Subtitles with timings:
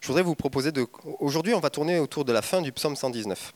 [0.00, 0.86] Je voudrais vous proposer de...
[1.20, 3.52] Aujourd'hui, on va tourner autour de la fin du psaume 119.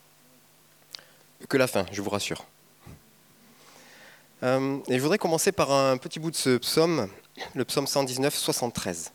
[1.48, 2.44] Que la fin, je vous rassure.
[4.42, 7.08] Euh, et je voudrais commencer par un petit bout de ce psaume,
[7.54, 9.12] le psaume 119, 73.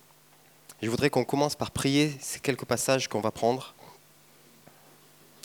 [0.80, 3.74] Je voudrais qu'on commence par prier ces quelques passages qu'on va prendre,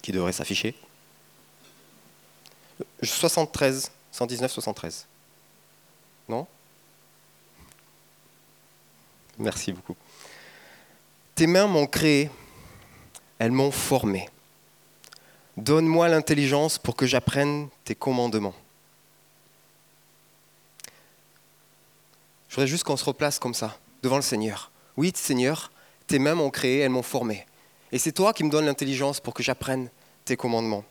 [0.02, 0.76] qui devraient s'afficher.
[3.02, 5.06] 73, 119, 73.
[6.30, 6.48] Non?
[9.38, 9.96] Merci beaucoup.
[11.36, 12.30] Tes mains m'ont créé,
[13.40, 14.30] elles m'ont formé.
[15.58, 18.54] Donne-moi l'intelligence pour que j'apprenne tes commandements.
[22.50, 24.70] Je voudrais juste qu'on se replace comme ça, devant le Seigneur.
[24.96, 25.72] Oui, Seigneur,
[26.06, 27.48] tes mains m'ont créé, elles m'ont formé.
[27.92, 29.90] Et c'est toi qui me donnes l'intelligence pour que j'apprenne
[30.26, 30.86] tes commandements.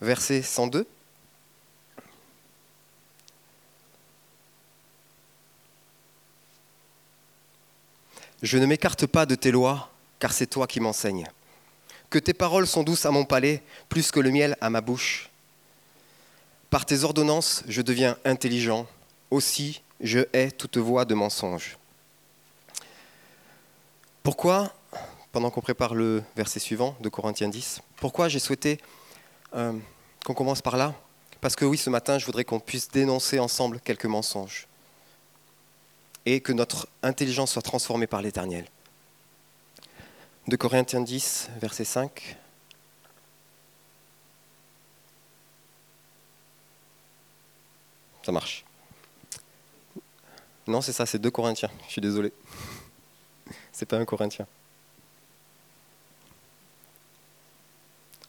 [0.00, 0.86] Verset 102.
[8.42, 9.88] Je ne m'écarte pas de tes lois,
[10.18, 11.28] car c'est toi qui m'enseignes.
[12.10, 15.30] Que tes paroles sont douces à mon palais, plus que le miel à ma bouche.
[16.68, 18.88] Par tes ordonnances, je deviens intelligent.
[19.30, 21.78] Aussi, je hais toute voix de mensonge.
[24.24, 24.74] Pourquoi,
[25.30, 28.78] pendant qu'on prépare le verset suivant de Corinthiens 10, pourquoi j'ai souhaité
[29.54, 29.72] euh,
[30.24, 30.94] qu'on commence par là?
[31.40, 34.66] Parce que oui, ce matin, je voudrais qu'on puisse dénoncer ensemble quelques mensonges
[36.26, 38.66] et que notre intelligence soit transformée par l'Éternel.
[40.48, 42.36] De Corinthiens 10, verset 5.
[48.24, 48.64] Ça marche.
[50.66, 51.70] Non, c'est ça, c'est deux Corinthiens.
[51.86, 52.32] Je suis désolé.
[53.72, 54.46] C'est pas un Corinthien.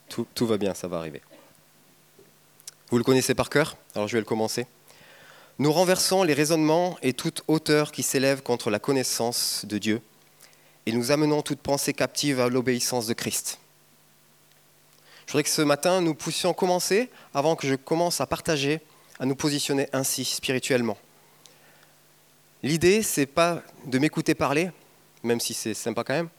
[0.09, 1.21] Tout, tout, va bien, ça va arriver.
[2.89, 3.77] Vous le connaissez par cœur?
[3.93, 4.65] Alors je vais le commencer.
[5.59, 10.01] Nous renversons les raisonnements et toute hauteur qui s'élève contre la connaissance de Dieu,
[10.87, 13.59] et nous amenons toute pensée captive à l'obéissance de Christ.
[15.27, 18.81] Je voudrais que ce matin, nous puissions commencer, avant que je commence à partager,
[19.19, 20.97] à nous positionner ainsi spirituellement.
[22.63, 24.71] L'idée, c'est pas de m'écouter parler,
[25.21, 26.29] même si c'est sympa quand même.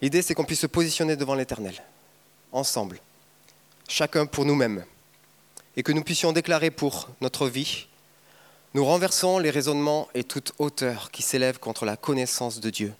[0.00, 1.82] L'idée, c'est qu'on puisse se positionner devant l'Éternel,
[2.52, 3.00] ensemble,
[3.88, 4.84] chacun pour nous-mêmes,
[5.76, 7.88] et que nous puissions déclarer pour notre vie,
[8.74, 12.94] nous renversons les raisonnements et toute hauteur qui s'élève contre la connaissance de Dieu,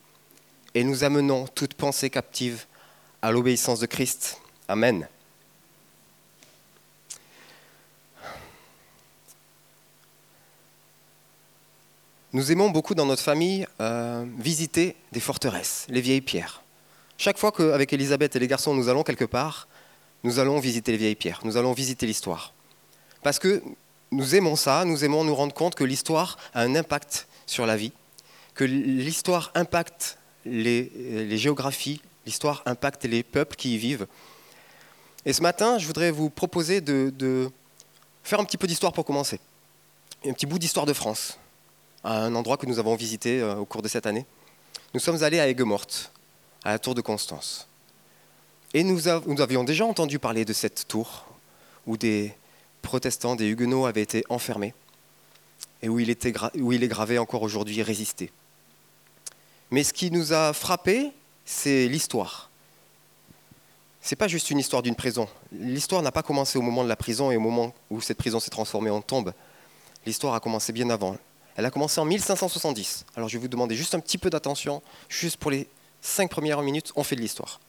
[0.74, 2.66] et nous amenons toute pensée captive
[3.22, 4.40] à l'obéissance de Christ.
[4.68, 5.08] Amen.
[12.32, 16.62] Nous aimons beaucoup dans notre famille euh, visiter des forteresses, les vieilles pierres.
[17.16, 19.68] Chaque fois qu'avec Elisabeth et les garçons nous allons quelque part,
[20.22, 22.52] nous allons visiter les vieilles pierres, nous allons visiter l'histoire.
[23.22, 23.62] Parce que
[24.10, 27.76] nous aimons ça, nous aimons nous rendre compte que l'histoire a un impact sur la
[27.76, 27.92] vie,
[28.54, 34.06] que l'histoire impacte les, les géographies, l'histoire impacte les peuples qui y vivent.
[35.26, 37.50] Et ce matin, je voudrais vous proposer de,
[38.22, 39.40] faire un petit peu d'histoire pour commencer.
[40.24, 41.38] Un petit bout d'histoire de France
[42.04, 44.24] à un endroit que nous avons visité euh, au cours de cette année.
[44.94, 46.12] Nous sommes allés à Aigues-Mortes,
[46.62, 47.66] à la tour de Constance.
[48.72, 51.26] Et nous, nous, avions déjà entendu parler de cette tour
[51.86, 52.32] où des
[52.86, 54.72] protestants, des huguenots avaient été enfermés
[55.82, 58.32] et où il, est gravé encore aujourd'hui résister.
[59.70, 61.12] Mais ce qui nous a frappé,
[61.44, 62.50] c'est l'histoire.
[64.00, 65.28] Ce n'est pas juste une histoire d'une prison.
[65.52, 68.38] L'histoire n'a pas commencé au moment de la prison et au moment où cette prison
[68.40, 69.34] s'est transformée en tombe.
[70.06, 71.16] L'histoire a commencé bien avant.
[71.56, 73.04] Elle a commencé en 1570.
[73.16, 75.68] Alors je vais vous demander juste un petit peu d'attention, juste pour les
[76.00, 77.60] cinq premières minutes, on fait de l'histoire.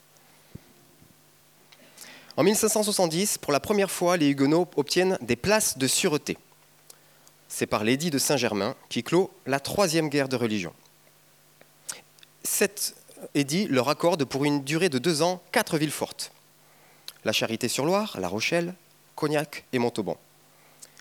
[2.37, 6.37] En 1570, pour la première fois, les Huguenots obtiennent des places de sûreté.
[7.49, 10.71] C'est par l'édit de Saint-Germain qui clôt la troisième guerre de religion.
[12.43, 12.95] Cet
[13.33, 16.31] édit leur accorde pour une durée de deux ans quatre villes fortes.
[17.25, 18.75] La Charité-sur-Loire, La Rochelle,
[19.15, 20.17] Cognac et Montauban.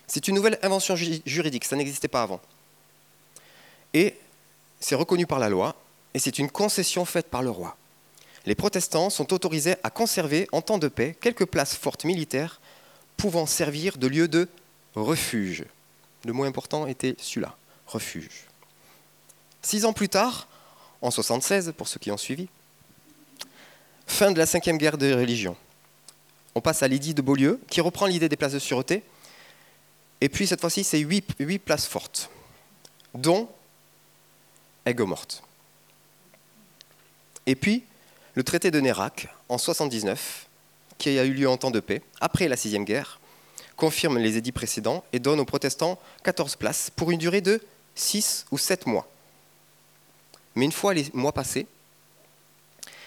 [0.07, 2.41] C'est une nouvelle invention juridique, ça n'existait pas avant.
[3.93, 4.17] Et
[4.79, 5.75] c'est reconnu par la loi,
[6.15, 7.77] et c'est une concession faite par le roi.
[8.47, 12.61] Les protestants sont autorisés à conserver, en temps de paix, quelques places fortes militaires
[13.17, 14.47] pouvant servir de lieu de
[14.95, 15.65] refuge.
[16.23, 17.57] Le mot important était celui-là,
[17.87, 18.45] refuge.
[19.61, 20.47] Six ans plus tard,
[21.01, 22.47] en 76, pour ceux qui ont suivi,
[24.05, 25.57] fin de la cinquième guerre de religion.
[26.55, 29.03] On passe à l'édit de Beaulieu, qui reprend l'idée des places de sûreté.
[30.21, 32.29] Et puis cette fois-ci, c'est huit, huit places fortes,
[33.13, 33.49] dont
[34.85, 35.43] Aigues-Mortes.
[37.45, 37.83] Et puis,
[38.37, 40.45] le traité de Nérac, en 79,
[40.99, 43.19] qui a eu lieu en temps de paix, après la Sixième Guerre,
[43.75, 47.59] confirme les édits précédents et donne aux protestants 14 places pour une durée de
[47.95, 49.09] 6 ou 7 mois.
[50.53, 51.65] Mais une fois les mois passés,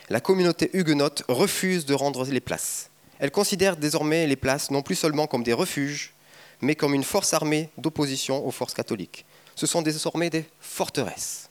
[0.09, 2.91] la communauté huguenote refuse de rendre les places.
[3.21, 6.13] Elle considère désormais les places non plus seulement comme des refuges,
[6.61, 9.25] mais comme une force armée d'opposition aux forces catholiques.
[9.55, 11.51] Ce sont désormais des forteresses.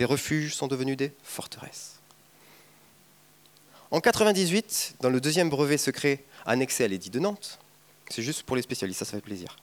[0.00, 1.99] Les refuges sont devenus des forteresses.
[3.92, 7.58] En 98, dans le deuxième brevet secret annexé à l'édit de Nantes,
[8.08, 9.56] c'est juste pour les spécialistes, ça, fait plaisir,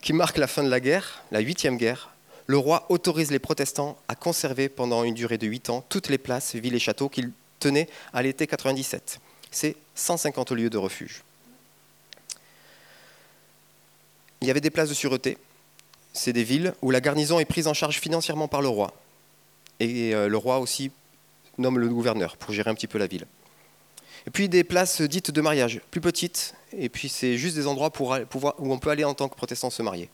[0.00, 2.14] qui marque la fin de la guerre, la huitième guerre,
[2.46, 6.16] le roi autorise les protestants à conserver pendant une durée de huit ans toutes les
[6.16, 9.20] places, villes et châteaux qu'ils tenaient à l'été 97.
[9.50, 11.22] C'est 150 lieux de refuge.
[14.40, 15.36] Il y avait des places de sûreté.
[16.14, 18.94] C'est des villes où la garnison est prise en charge financièrement par le roi.
[19.80, 20.90] Et euh, le roi aussi
[21.58, 23.26] nomme le gouverneur pour gérer un petit peu la ville.
[24.26, 27.90] Et puis des places dites de mariage, plus petites, et puis c'est juste des endroits
[27.90, 28.16] pour,
[28.58, 30.08] où on peut aller en tant que protestant se marier.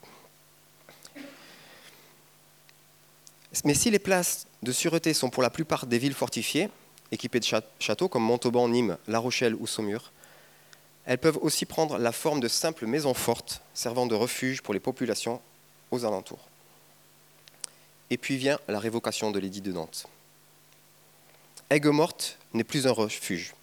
[3.65, 6.69] Mais si les places de sûreté sont pour la plupart des villes fortifiées,
[7.13, 7.47] équipées de
[7.79, 10.13] châteaux comme Montauban, Nîmes, La Rochelle ou Saumur,
[11.07, 14.81] elles peuvent aussi prendre la forme de simples maisons fortes servant de refuge pour les
[14.81, 15.41] populations
[15.91, 16.47] aux alentours.
[18.11, 20.07] Et puis vient la révocation de l'édit de Nantes.
[21.71, 23.55] Aigues-Mortes n'est plus un refuge.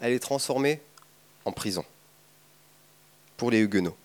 [0.00, 0.80] Elle est transformée
[1.46, 1.84] en prison
[3.36, 3.96] pour les Huguenots.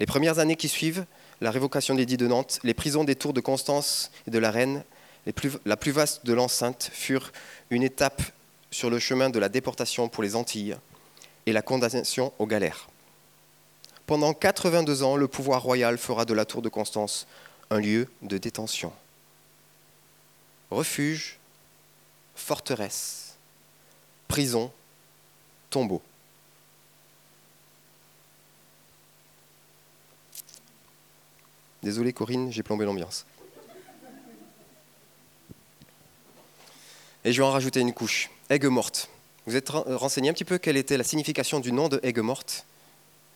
[0.00, 1.04] Les premières années qui suivent
[1.40, 4.50] la révocation de l'édit de Nantes, les prisons des tours de Constance et de la
[4.50, 4.82] Reine,
[5.66, 7.32] la plus vaste de l'enceinte, furent
[7.70, 8.22] une étape
[8.70, 10.76] sur le chemin de la déportation pour les Antilles
[11.46, 12.88] et la condamnation aux galères.
[14.06, 17.26] Pendant 82 ans, le pouvoir royal fera de la tour de Constance
[17.70, 18.92] un lieu de détention.
[20.70, 21.38] Refuge,
[22.38, 23.34] forteresse,
[24.28, 24.72] prison,
[25.70, 26.00] tombeau.
[31.82, 33.26] Désolé Corinne, j'ai plombé l'ambiance.
[37.24, 38.30] Et je vais en rajouter une couche.
[38.48, 39.10] Aigues morte.
[39.46, 42.64] Vous êtes renseigné un petit peu quelle était la signification du nom de Aigues morte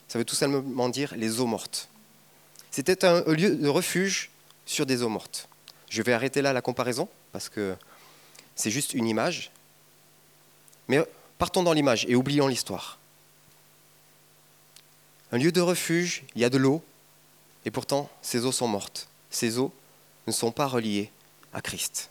[0.07, 1.89] Ça veut tout simplement dire les eaux mortes.
[2.71, 4.31] C'était un lieu de refuge
[4.65, 5.47] sur des eaux mortes.
[5.89, 7.75] Je vais arrêter là la comparaison parce que
[8.55, 9.51] c'est juste une image.
[10.87, 11.03] Mais
[11.37, 12.99] partons dans l'image et oublions l'histoire.
[15.31, 16.83] Un lieu de refuge, il y a de l'eau,
[17.65, 19.07] et pourtant ces eaux sont mortes.
[19.29, 19.73] Ces eaux
[20.27, 21.09] ne sont pas reliées
[21.53, 22.09] à Christ.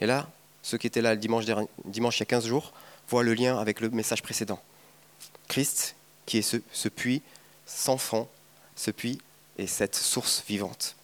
[0.00, 0.28] Et là,
[0.62, 1.44] ceux qui étaient là le dimanche,
[1.84, 2.72] dimanche il y a 15 jours
[3.08, 4.60] voient le lien avec le message précédent.
[5.48, 5.94] Christ,
[6.26, 7.22] qui est ce, ce puits
[7.66, 8.28] sans fond,
[8.76, 9.20] ce puits
[9.58, 10.96] est cette source vivante.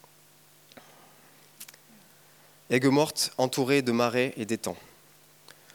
[2.69, 4.75] Aigues morte entourée de marais et d'étangs.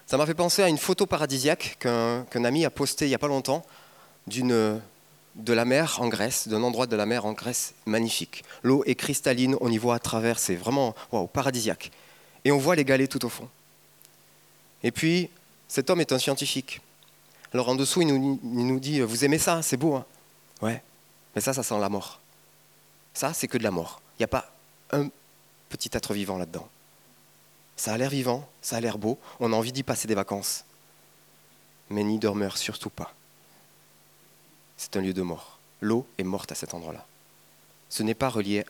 [0.07, 3.19] Ça m'a fait penser à une photo paradisiaque qu'un ami a postée il n'y a
[3.19, 3.65] pas longtemps
[4.29, 8.45] de la mer en Grèce, d'un endroit de la mer en Grèce magnifique.
[8.63, 10.95] L'eau est cristalline, on y voit à travers, c'est vraiment
[11.33, 11.91] paradisiaque.
[12.45, 13.49] Et on voit les galets tout au fond.
[14.83, 15.31] Et puis,
[15.69, 16.83] cet homme est un scientifique.
[17.55, 19.95] Alors en dessous, il nous, dit, vous aimez ça, c'est beau.
[19.95, 20.05] Hein?
[20.61, 20.83] Ouais,
[21.35, 22.21] mais ça, ça sent la mort.
[23.15, 24.03] Ça, c'est que de la mort.
[24.19, 24.51] Il n'y a pas
[24.91, 25.09] un
[25.69, 26.69] petit être vivant là-dedans.
[27.77, 30.65] Ça a l'air vivant, ça a l'air beau, on a envie d'y passer des vacances.
[31.91, 33.15] Mais ni demeure surtout pas.
[34.77, 35.59] C'est un lieu de mort.
[35.81, 37.07] L'eau est morte à cet endroit-là.
[37.89, 38.65] Ce n'est pas relié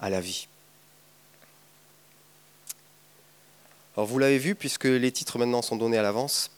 [0.00, 0.48] à la vie.
[3.96, 6.50] Alors vous l'avez vu, puisque les titres maintenant sont donnés à l'avance,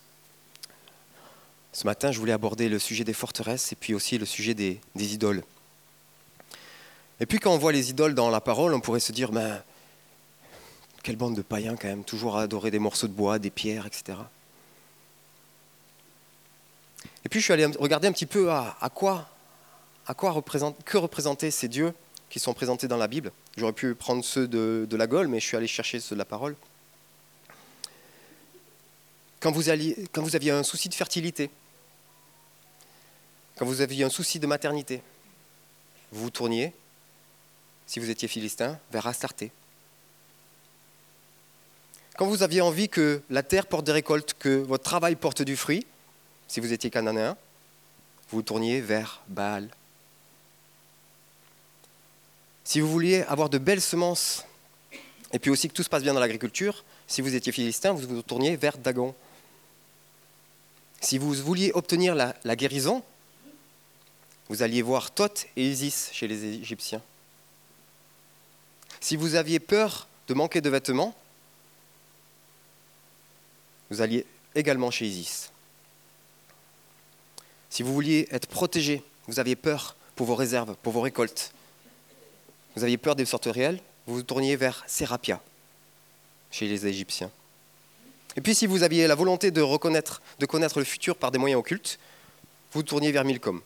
[1.72, 4.80] ce matin je voulais aborder le sujet des forteresses et puis aussi le sujet des,
[4.96, 5.44] des idoles.
[7.20, 9.62] Et puis quand on voit les idoles dans la parole, on pourrait se dire, ben,
[11.02, 13.86] quelle bande de païens quand même, toujours à adorer des morceaux de bois, des pierres,
[13.86, 14.18] etc.
[17.24, 19.28] Et puis je suis allé regarder un petit peu à, quoi,
[20.06, 21.94] à que représentaient ces dieux
[22.30, 23.32] qui sont présentés dans la Bible.
[23.56, 26.24] J'aurais pu prendre ceux de, la Gaule, mais je suis allé chercher ceux de la
[26.24, 26.56] parole.
[29.40, 29.62] Quand vous,
[30.12, 31.50] quand vous aviez un souci de fertilité,
[33.56, 35.02] quand vous aviez un souci de maternité,
[36.12, 36.72] vous vous tourniez,
[37.86, 39.50] si vous étiez philistin, vers Astarté.
[42.18, 45.56] Quand vous aviez envie que la terre porte des récoltes, que votre travail porte du
[45.56, 45.86] fruit,
[46.48, 47.36] si vous étiez cananéen,
[48.32, 49.68] vous tourniez vers Baal.
[52.64, 54.44] Si vous vouliez avoir de belles semences,
[55.32, 58.08] et puis aussi que tout se passe bien dans l'agriculture, si vous étiez philistin, vous
[58.08, 59.14] vous tourniez vers Dagon.
[61.00, 63.04] Si vous vouliez obtenir la, la guérison,
[64.48, 67.00] vous alliez voir Thoth et Isis chez les Égyptiens.
[68.98, 71.14] Si vous aviez peur de manquer de vêtements,
[73.90, 75.50] vous alliez également chez Isis.
[77.70, 81.52] Si vous vouliez être protégé, vous aviez peur pour vos réserves, pour vos récoltes,
[82.76, 85.40] vous aviez peur des sortes réelles, vous vous tourniez vers Sérapia,
[86.50, 87.30] chez les Égyptiens.
[88.36, 91.38] Et puis si vous aviez la volonté de, reconnaître, de connaître le futur par des
[91.38, 91.98] moyens occultes,
[92.72, 93.60] vous tourniez vers Milcom.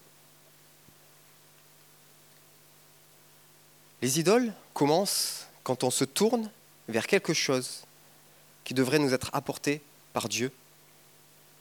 [4.00, 6.50] Les idoles commencent quand on se tourne
[6.88, 7.82] vers quelque chose
[8.64, 9.80] qui devrait nous être apporté
[10.12, 10.52] par Dieu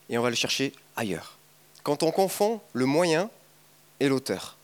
[0.09, 1.37] et on va le chercher ailleurs.
[1.83, 3.29] Quand on confond le moyen
[3.99, 4.57] et l'auteur.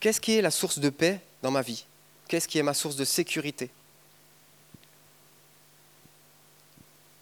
[0.00, 1.84] Qu'est-ce qui est la source de paix dans ma vie?
[2.28, 3.70] Qu'est-ce qui est ma source de sécurité?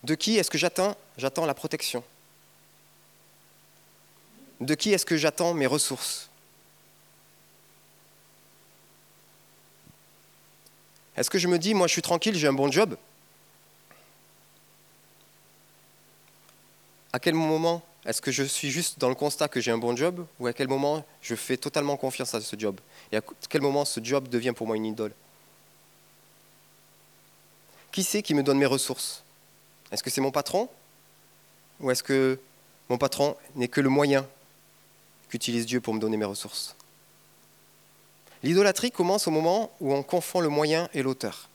[0.05, 0.97] De qui est-ce que j'attends?
[1.17, 2.05] J'attends la protection.
[4.61, 6.29] De qui est-ce que j'attends mes ressources?
[11.17, 12.97] Est-ce que je me dis, moi je suis tranquille, j'ai un bon job?
[17.13, 19.95] À quel moment est-ce que je suis juste dans le constat que j'ai un bon
[19.97, 22.81] job ou à quel moment je fais totalement confiance à ce job
[23.13, 25.13] Et à quel moment ce job devient pour moi une idole?
[27.93, 29.23] Qui c'est qui me donne mes ressources?
[29.93, 30.69] Est-ce que c'est mon patron
[31.81, 32.41] Ou est-ce que
[32.89, 34.27] mon patron n'est que le moyen
[35.29, 36.75] qu'utilise Dieu pour me donner mes ressources?
[38.43, 41.49] L'idolâtrie commence au moment où on confond le moyen et l'auteur.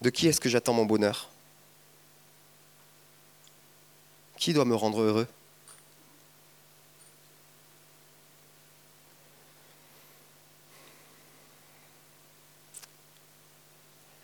[0.00, 1.28] De qui est-ce que j'attends mon bonheur?
[4.36, 5.26] Qui doit me rendre heureux?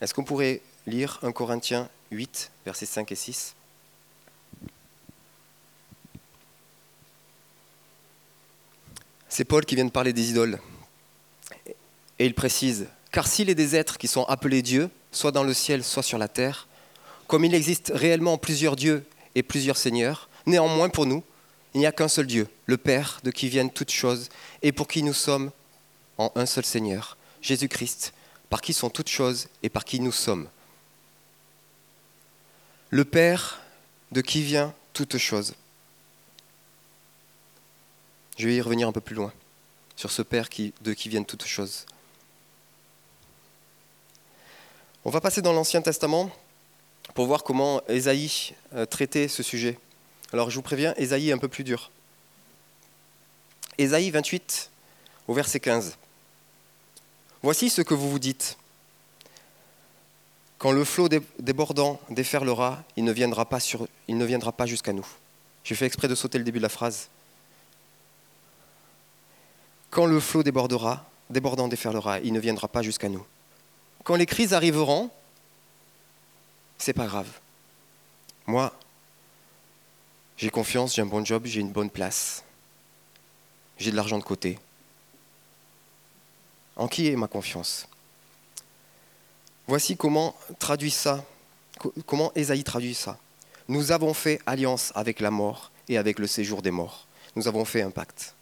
[0.01, 3.55] Est-ce qu'on pourrait lire 1 Corinthiens 8, versets 5 et 6
[9.29, 10.59] C'est Paul qui vient de parler des idoles.
[12.17, 15.53] Et il précise, car s'il est des êtres qui sont appelés dieux, soit dans le
[15.53, 16.67] ciel, soit sur la terre,
[17.25, 19.03] comme il existe réellement plusieurs dieux
[19.35, 21.23] et plusieurs seigneurs, néanmoins pour nous,
[21.73, 24.29] il n'y a qu'un seul Dieu, le Père, de qui viennent toutes choses,
[24.61, 25.51] et pour qui nous sommes
[26.17, 28.13] en un seul Seigneur, Jésus-Christ,
[28.49, 30.47] par qui sont toutes choses et par qui nous sommes.
[32.89, 33.59] Le Père,
[34.11, 35.55] de qui vient toutes choses.
[38.37, 39.33] Je vais y revenir un peu plus loin,
[39.95, 40.47] sur ce Père
[40.81, 41.85] de qui viennent toutes choses.
[45.05, 46.29] On va passer dans l'Ancien Testament
[47.13, 49.79] pour voir comment Ésaïe euh, traitait ce sujet.
[50.33, 51.91] Alors je vous préviens, Ésaïe est un peu plus dur.
[53.77, 54.71] Ésaïe 28
[55.27, 55.97] au verset 15.
[57.41, 58.57] Voici ce que vous vous dites.
[60.57, 61.07] Quand le flot
[61.39, 63.59] débordant déferlera, il ne viendra pas,
[64.07, 65.07] il ne viendra pas jusqu'à nous.
[65.63, 67.09] J'ai fait exprès de sauter le début de la phrase.
[69.91, 73.25] Quand le flot débordera, débordant déferlera, il ne viendra pas jusqu'à nous.
[74.03, 75.09] Quand les crises arriveront,
[76.77, 77.27] c'est pas grave.
[78.45, 78.73] Moi,
[80.37, 82.43] j'ai confiance, j'ai un bon job, j'ai une bonne place.
[83.77, 84.59] J'ai de l'argent de côté.
[86.75, 87.87] En qui est ma confiance?
[89.67, 91.25] Voici comment traduit ça,
[92.05, 93.17] comment Ésaïe traduit ça.
[93.67, 97.05] Nous avons fait alliance avec la mort et avec le séjour des morts.
[97.35, 98.33] Nous avons fait un pacte.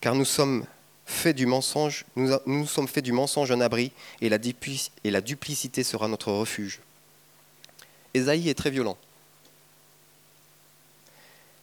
[0.00, 0.64] Car nous sommes
[1.10, 4.38] faits du mensonge, nous, nous sommes faits du mensonge un abri, et la,
[5.20, 6.80] duplicité sera notre refuge.
[8.14, 8.96] Ésaïe est très violent.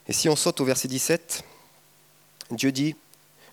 [0.08, 1.44] Et si on saute au verset 17,
[2.52, 2.96] Dieu dit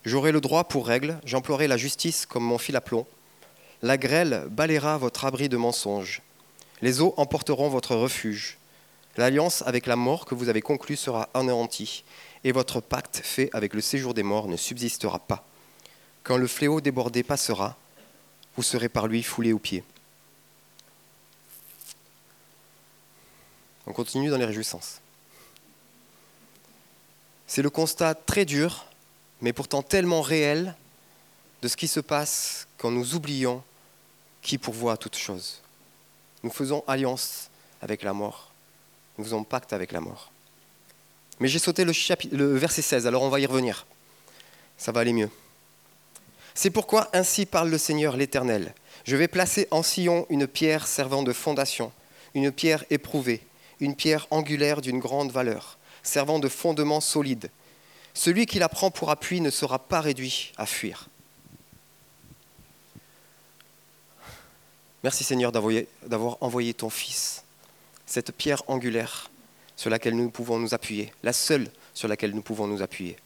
[0.05, 3.07] J'aurai le droit pour règle, j'emploierai la justice comme mon fil à plomb.
[3.81, 6.21] La grêle balayera votre abri de mensonges.
[6.81, 8.57] Les eaux emporteront votre refuge.
[9.17, 12.03] L'alliance avec la mort que vous avez conclue sera anéantie,
[12.43, 15.45] et votre pacte fait avec le séjour des morts ne subsistera pas.
[16.25, 17.77] Quand le fléau débordé passera,
[18.57, 19.83] vous serez par lui foulé aux pieds.
[23.85, 24.99] On continue dans les réjouissances.
[27.45, 28.85] C'est le constat très dur
[29.41, 30.75] mais pourtant tellement réel
[31.61, 33.63] de ce qui se passe quand nous oublions
[34.41, 35.61] qui pourvoit toutes choses.
[36.41, 37.49] Nous faisons alliance
[37.81, 38.51] avec la mort,
[39.17, 40.31] nous faisons pacte avec la mort.
[41.39, 41.93] Mais j'ai sauté le,
[42.31, 43.85] le verset 16, alors on va y revenir.
[44.77, 45.29] Ça va aller mieux.
[46.55, 48.73] C'est pourquoi ainsi parle le Seigneur l'Éternel.
[49.03, 51.91] Je vais placer en Sion une pierre servant de fondation,
[52.33, 53.41] une pierre éprouvée,
[53.79, 57.51] une pierre angulaire d'une grande valeur, servant de fondement solide
[58.15, 61.09] celui qui la prend pour appui ne sera pas réduit à fuir.
[65.03, 67.43] Merci Seigneur d'avoir envoyé ton Fils,
[68.07, 69.29] cette pierre angulaire
[69.75, 73.17] sur laquelle nous pouvons nous appuyer, la seule sur laquelle nous pouvons nous appuyer.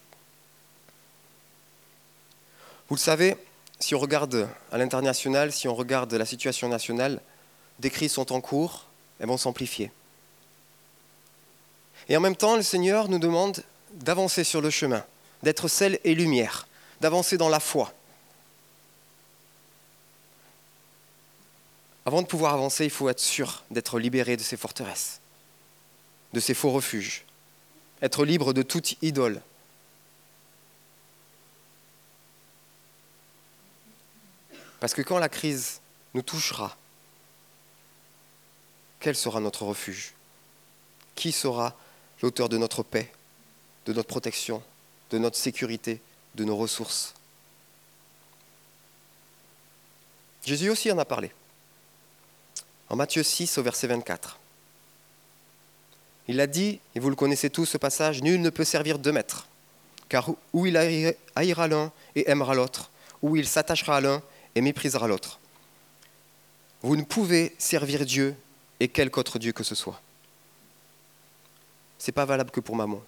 [2.90, 3.38] Vous le savez,
[3.80, 7.22] si on regarde à l'international, si on regarde la situation nationale,
[7.78, 8.86] des crises sont en cours,
[9.20, 9.92] elles vont s'amplifier.
[12.08, 15.06] Et en même temps, le Seigneur nous demande d'avancer sur le chemin,
[15.44, 16.68] d'être sel et lumière,
[17.00, 17.94] d'avancer dans la foi.
[22.06, 25.22] Avant de pouvoir avancer, il faut être sûr d'être libéré de ces forteresses,
[26.34, 27.24] de ces faux refuges,
[28.02, 29.42] être libre de toute idole.
[34.80, 35.82] Parce que quand la crise
[36.14, 36.76] nous touchera,
[39.00, 40.14] quel sera notre refuge?
[41.16, 41.76] Qui sera
[42.22, 43.12] l'auteur de notre paix,
[43.86, 44.64] de notre protection,
[45.12, 46.02] de notre sécurité,
[46.36, 47.14] de nos ressources?
[50.46, 51.32] Jésus aussi en a parlé.
[52.90, 54.40] En Matthieu 6 au verset 24.
[56.28, 59.12] Il a dit, et vous le connaissez tous ce passage, Nul ne peut servir deux
[59.12, 59.48] maîtres,
[60.10, 60.78] car où il
[61.36, 64.24] haïra l'un et aimera l'autre, ou il s'attachera à l'un
[64.56, 65.40] et méprisera l'autre.
[66.82, 68.36] Vous ne pouvez servir Dieu
[68.80, 70.02] et quelque autre Dieu que ce soit.
[71.98, 73.02] Ce n'est pas valable que pour maman.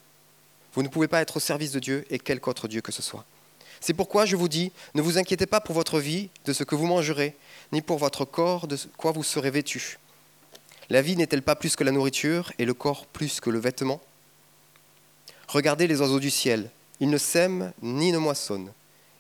[0.74, 3.02] Vous ne pouvez pas être au service de Dieu et quelque autre Dieu que ce
[3.02, 3.26] soit.
[3.80, 6.76] C'est pourquoi je vous dis, ne vous inquiétez pas pour votre vie, de ce que
[6.76, 7.36] vous mangerez,
[7.72, 9.98] ni pour votre corps, de quoi vous serez vêtu.
[10.90, 14.00] La vie n'est-elle pas plus que la nourriture, et le corps plus que le vêtement?
[15.48, 16.70] Regardez les oiseaux du ciel,
[17.00, 18.72] ils ne sèment ni ne moissonnent,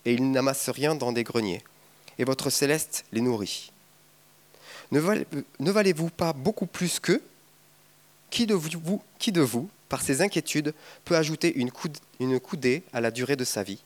[0.05, 1.63] et ils n'amassent rien dans des greniers,
[2.21, 3.71] et votre céleste les nourrit.
[4.91, 7.21] Ne valez-vous pas beaucoup plus qu'eux
[8.29, 13.63] qui de, vous, par ses inquiétudes, peut ajouter une, coudée à la durée de sa
[13.63, 13.81] vie?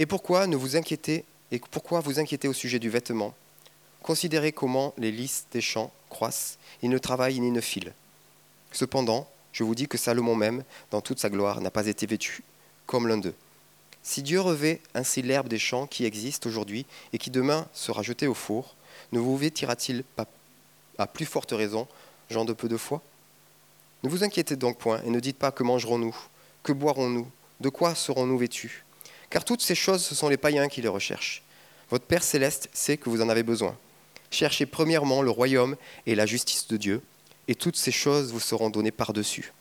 [0.00, 3.32] Et pourquoi ne vous inquiétez et pourquoi vous inquiétez au sujet du vêtement?
[4.02, 7.92] Considérez comment les lys des champs croissent, ils ne travaillent ni ne filent.
[8.72, 12.42] Cependant, je vous dis que Salomon même, dans toute sa gloire, n'a pas été vêtu
[12.86, 13.36] comme l'un d'eux.
[14.06, 16.84] Si Dieu revêt ainsi l'herbe des champs qui existe aujourd'hui
[17.14, 18.76] et qui demain sera jetée au four,
[19.12, 20.26] ne vous vêtira-t-il pas
[20.98, 21.88] à plus forte raison,
[22.30, 23.02] gens de peu de foi?
[24.02, 26.14] Ne vous inquiétez donc point et ne dites pas que mangerons-nous,
[26.62, 27.26] que boirons-nous,
[27.60, 28.84] de quoi serons-nous vêtus?
[29.30, 31.42] Car toutes ces choses, ce sont les païens qui les recherchent.
[31.88, 33.74] Votre Père céleste sait que vous en avez besoin.
[34.30, 35.76] Cherchez premièrement le royaume
[36.06, 37.02] et la justice de Dieu,
[37.48, 39.52] et toutes ces choses vous seront données par-dessus.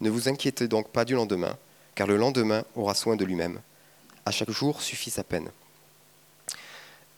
[0.00, 1.58] Ne vous inquiétez donc pas du lendemain,
[1.96, 3.60] car le lendemain aura soin de lui-même.
[4.28, 5.50] À chaque jour suffit sa peine.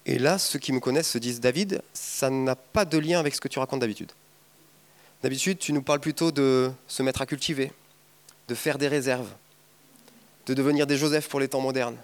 [0.07, 3.35] Et là, ceux qui me connaissent se disent David, ça n'a pas de lien avec
[3.35, 4.13] ce que tu racontes d'habitude.
[5.25, 7.73] D'habitude, tu nous parles plutôt de se mettre à cultiver,
[8.47, 9.27] de faire des réserves,
[10.47, 11.97] de devenir des Joseph pour les temps modernes.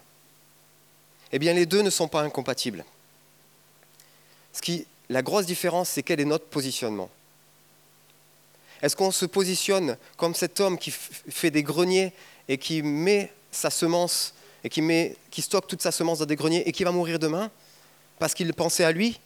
[1.30, 2.84] Eh bien, les deux ne sont pas incompatibles.
[5.08, 7.10] La grosse différence, c'est quel est notre positionnement.
[8.82, 12.12] Est-ce qu'on se positionne comme cet homme qui fait des greniers
[12.48, 14.34] et qui met sa semence
[14.66, 17.52] et qui, stocke toute sa semence dans des greniers et qui va mourir demain
[18.18, 19.20] parce qu'il pensait à lui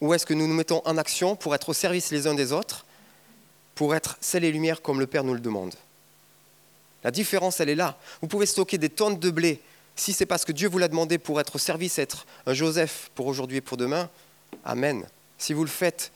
[0.00, 2.50] Ou est-ce que nous nous mettons en action pour être au service les uns des
[2.50, 2.84] autres,
[3.76, 5.74] pour être celle et lumière comme le Père nous le demande?
[7.04, 7.96] La différence, elle est là.
[8.20, 9.60] Vous pouvez stocker des tonnes de blé.
[9.94, 13.10] Si c'est parce que Dieu vous l'a demandé pour être au service, être un Joseph
[13.14, 14.10] pour aujourd'hui et pour demain,
[14.64, 15.06] Amen.
[15.38, 16.10] Si vous le faites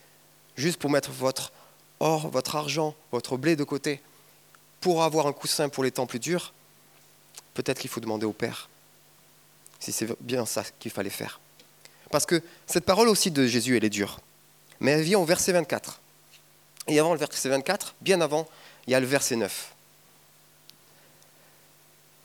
[0.57, 1.52] juste pour mettre votre
[2.00, 4.00] or, votre argent, votre blé de côté,
[4.81, 6.52] pour avoir un coussin pour les temps plus durs,
[7.57, 8.69] peut-être qu'il faut demander au Père
[9.81, 11.40] si c'est bien ça qu'il fallait faire.
[12.11, 14.21] Parce que cette parole aussi de Jésus, elle est dure.
[14.81, 16.01] Mais elle vient au verset 24.
[16.88, 18.49] Et avant le verset 24, bien avant,
[18.87, 19.75] il y a le verset 9.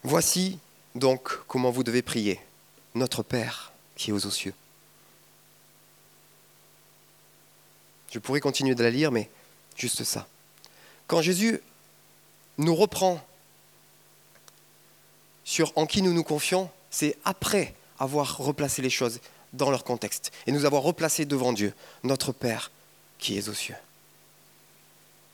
[0.03, 0.59] Voici
[0.95, 2.39] donc comment vous devez prier.
[2.93, 4.53] Notre Père qui est aux cieux.
[8.11, 9.29] Je pourrais continuer de la lire, mais
[9.77, 10.27] juste ça.
[11.07, 11.61] Quand Jésus
[12.57, 13.25] nous reprend
[15.51, 19.19] sur en qui nous nous confions, c'est après avoir replacé les choses
[19.51, 22.71] dans leur contexte et nous avoir replacés devant Dieu, notre Père
[23.19, 23.75] qui est aux cieux.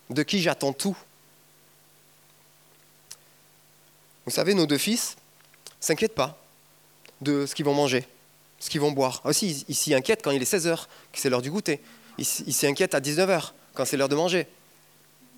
[0.10, 0.98] De qui j'attends tout?
[4.26, 5.18] Vous savez, nos deux fils
[5.80, 6.36] s'inquiètent pas
[7.22, 8.04] de ce qu'ils vont manger,
[8.58, 9.22] ce qu'ils vont boire.
[9.24, 11.80] Aussi, ils s'y inquiètent quand il est 16 heures, que c'est l'heure du goûter.
[12.18, 14.48] Ils s'y inquiètent à 19 heures, quand c'est l'heure de manger.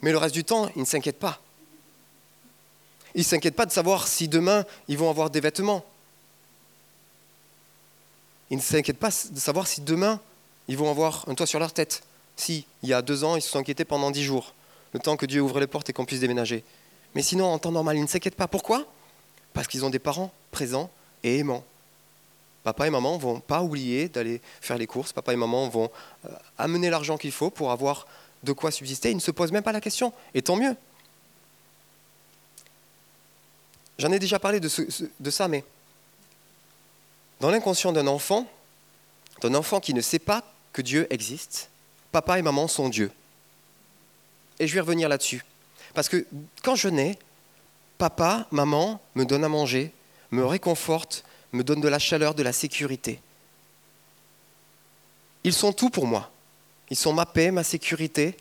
[0.01, 1.41] Mais le reste du temps, ils ne s'inquiètent pas.
[3.15, 5.84] Ils ne s'inquiètent pas de savoir si demain, ils vont avoir des vêtements,
[8.50, 10.19] ils ne s'inquiètent pas de savoir si demain,
[10.67, 12.04] ils vont avoir un toit sur leur tête.
[12.36, 14.54] Si, il y a deux ans, ils se sont inquiétés pendant dix jours,
[14.93, 16.63] le temps que Dieu ouvre les portes et qu'on puisse déménager.
[17.15, 18.48] Mais sinon, en temps normal, ils ne s'inquiètent pas.
[18.48, 18.86] Pourquoi?
[19.54, 20.89] Parce qu'ils ont des parents présents
[21.24, 21.63] et aimants.
[22.63, 25.13] Papa et maman vont pas oublier d'aller faire les courses.
[25.13, 25.89] Papa et maman vont
[26.26, 28.06] euh, amener l'argent qu'il faut pour avoir
[28.43, 29.12] de quoi subsister.
[29.12, 30.13] Ils ne se posent même pas la question.
[30.34, 30.76] Et tant mieux.
[33.99, 34.69] J'en ai déjà parlé de,
[35.29, 35.65] ça, mais
[37.41, 38.47] dans l'inconscient d'un enfant,
[39.41, 41.69] d'un enfant qui ne sait pas que Dieu existe,
[42.13, 43.12] papa et maman sont Dieu.
[44.57, 45.43] Et je vais revenir là-dessus.
[45.93, 46.25] Parce que
[46.63, 47.19] quand je nais,
[47.97, 49.91] papa, maman me donne à manger,
[50.31, 53.19] me réconforte, me donne de la chaleur, de la sécurité.
[55.43, 56.31] Ils sont tout pour moi.
[56.89, 58.38] Ils sont ma paix, ma sécurité.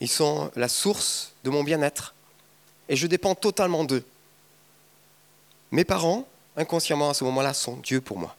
[0.00, 2.13] Ils sont la source de mon bien-être.
[2.88, 4.04] Et je dépends totalement d'eux.
[5.70, 8.36] Mes parents, inconsciemment à ce moment-là, sont Dieu pour moi.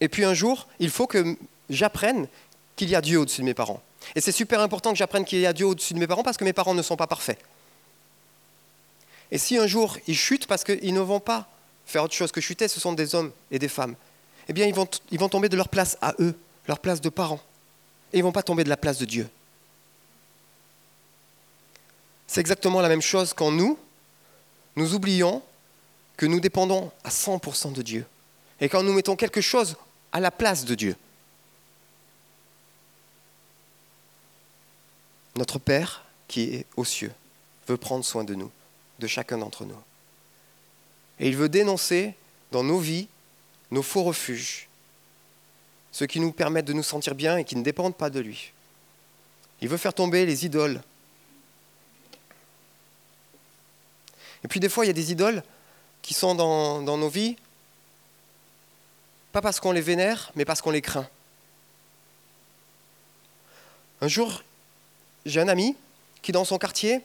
[0.00, 1.36] Et puis un jour, il faut que
[1.68, 2.26] j'apprenne
[2.76, 3.82] qu'il y a Dieu au-dessus de mes parents.
[4.14, 6.36] Et c'est super important que j'apprenne qu'il y a Dieu au-dessus de mes parents parce
[6.36, 7.38] que mes parents ne sont pas parfaits.
[9.30, 11.48] Et si un jour ils chutent parce qu'ils ne vont pas
[11.86, 13.94] faire autre chose que chuter, ce sont des hommes et des femmes,
[14.48, 16.34] eh bien ils vont, ils vont tomber de leur place à eux,
[16.66, 17.40] leur place de parents.
[18.12, 19.28] Et ils ne vont pas tomber de la place de Dieu.
[22.30, 23.76] C'est exactement la même chose quand nous,
[24.76, 25.42] nous oublions
[26.16, 28.06] que nous dépendons à 100% de Dieu.
[28.60, 29.74] Et quand nous mettons quelque chose
[30.12, 30.94] à la place de Dieu.
[35.34, 37.10] Notre Père qui est aux cieux
[37.66, 38.52] veut prendre soin de nous,
[39.00, 39.74] de chacun d'entre nous.
[41.18, 42.14] Et il veut dénoncer
[42.52, 43.08] dans nos vies
[43.72, 44.68] nos faux refuges,
[45.90, 48.52] ceux qui nous permettent de nous sentir bien et qui ne dépendent pas de lui.
[49.60, 50.80] Il veut faire tomber les idoles.
[54.44, 55.42] Et puis des fois, il y a des idoles
[56.02, 57.36] qui sont dans, nos vies,
[59.32, 61.08] pas parce qu'on les vénère, mais parce qu'on les craint.
[64.00, 64.42] Un jour,
[65.26, 65.76] j'ai un ami
[66.22, 67.00] qui, dans son quartier,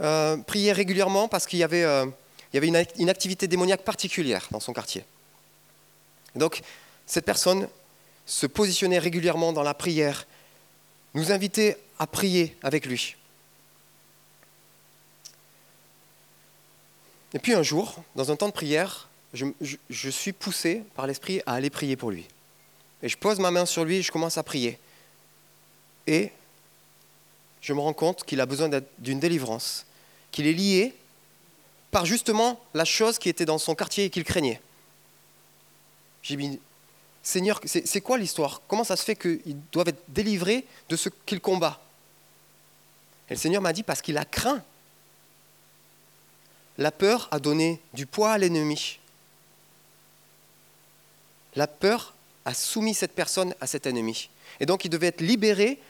[0.00, 2.06] euh, priait régulièrement parce qu'il y avait, euh,
[2.52, 5.04] une, activité démoniaque particulière dans son quartier.
[6.34, 6.62] donc,
[7.06, 7.68] cette personne
[8.26, 10.26] se positionnait régulièrement dans la prière,
[11.14, 13.16] nous invitait à prier avec lui.
[17.36, 21.52] Et puis un jour, dans un temps de prière, je, suis poussé par l'Esprit à
[21.52, 22.24] aller prier pour lui.
[23.02, 24.78] Et je pose ma main sur lui et je commence à prier.
[26.06, 26.32] Et
[27.60, 29.84] je me rends compte qu'il a besoin d'une délivrance,
[30.32, 30.94] qu'il est lié
[31.90, 34.62] par justement la chose qui était dans son quartier et qu'il craignait.
[36.22, 36.58] J'ai dit,
[37.22, 38.62] Seigneur, c'est quoi l'histoire?
[38.66, 41.82] Comment ça se fait qu'ils doivent être délivrés de ce qu'ils combat?
[43.28, 44.64] Et le Seigneur m'a dit, parce qu'il a craint.
[46.78, 48.98] La peur a donné du poids à l'ennemi.
[51.54, 54.28] La peur a soumis cette personne à cet ennemi.
[54.60, 55.80] Et donc il devait être libéré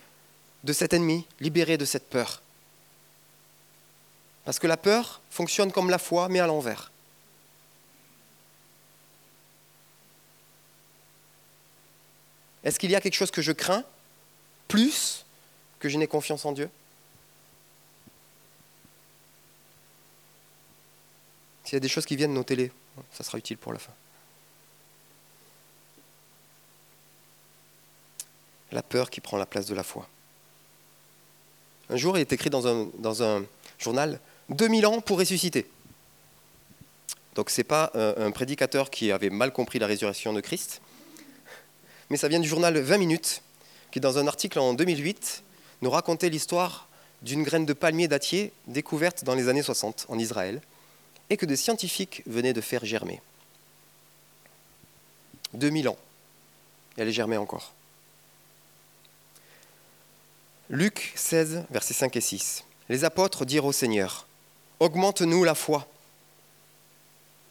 [0.64, 2.40] de cet ennemi, libéré de cette peur.
[4.44, 6.92] Parce que la peur fonctionne comme la foi, mais à l'envers.
[12.62, 13.85] Est-ce qu'il y a quelque chose que je crains
[14.66, 15.25] plus
[15.79, 16.70] que je n'ai confiance en Dieu?
[21.67, 22.71] S'il y a des choses qui viennent, notez-les.
[23.13, 23.93] Ça sera utile pour la fin.
[28.71, 30.09] La peur qui prend la place de la foi.
[31.91, 33.45] Un jour, il est écrit dans un, dans un
[33.79, 35.69] journal 2000 ans pour ressusciter.
[37.35, 40.81] Donc, ce n'est pas un, un prédicateur qui avait mal compris la résurrection de Christ,
[42.11, 43.43] mais ça vient du journal 20 minutes,
[43.91, 45.43] qui, dans un article en 2008,
[45.83, 46.89] nous racontait l'histoire
[47.23, 50.61] d'une graine de palmier dattier découverte dans les années 60 en Israël
[51.31, 53.21] et que des scientifiques venaient de faire germer.
[55.55, 55.99] 2000 ans.
[56.97, 57.73] Elle germée encore.
[60.71, 62.65] Luc 16, versets 5 et 6.
[62.89, 64.27] Les apôtres dirent au Seigneur,
[64.81, 65.87] Augmente-nous la foi.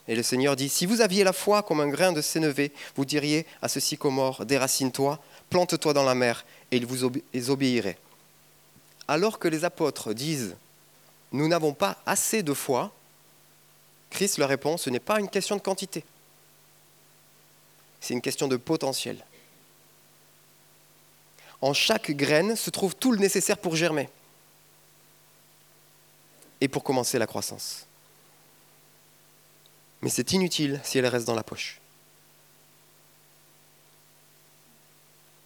[0.07, 3.05] Et le Seigneur dit, Si vous aviez la foi comme un grain de sénévé, vous
[3.05, 7.03] diriez à ce sycomore, Déracine-toi, plante-toi dans la mer, et il vous
[7.49, 7.97] obéirait.
[9.07, 10.55] Alors que les apôtres disent,
[11.31, 12.91] Nous n'avons pas assez de foi,
[14.15, 16.03] Christ leur répond, Ce n'est pas une question de quantité,
[18.01, 19.23] c'est une question de potentiel
[21.65, 24.07] en chaque graine se trouve tout le nécessaire pour germer
[26.61, 27.87] et pour commencer la croissance.
[30.01, 31.81] Mais c'est inutile si elle reste dans la poche.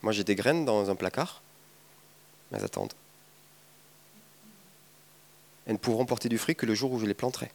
[0.02, 1.42] Moi j'ai des graines dans un placard,
[2.52, 2.94] mais elles attendent.
[5.68, 7.52] Elles ne pourront porter du fruit que le jour où je les planterai.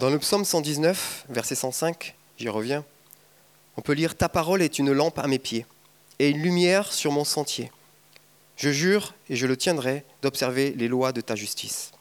[0.00, 2.86] Dans le psaume 119, verset 105, j'y reviens,
[3.76, 5.66] on peut lire Ta parole est une lampe à mes pieds
[6.18, 7.70] et une lumière sur mon sentier.
[8.56, 11.92] Je jure et je le tiendrai d'observer les lois de ta justice.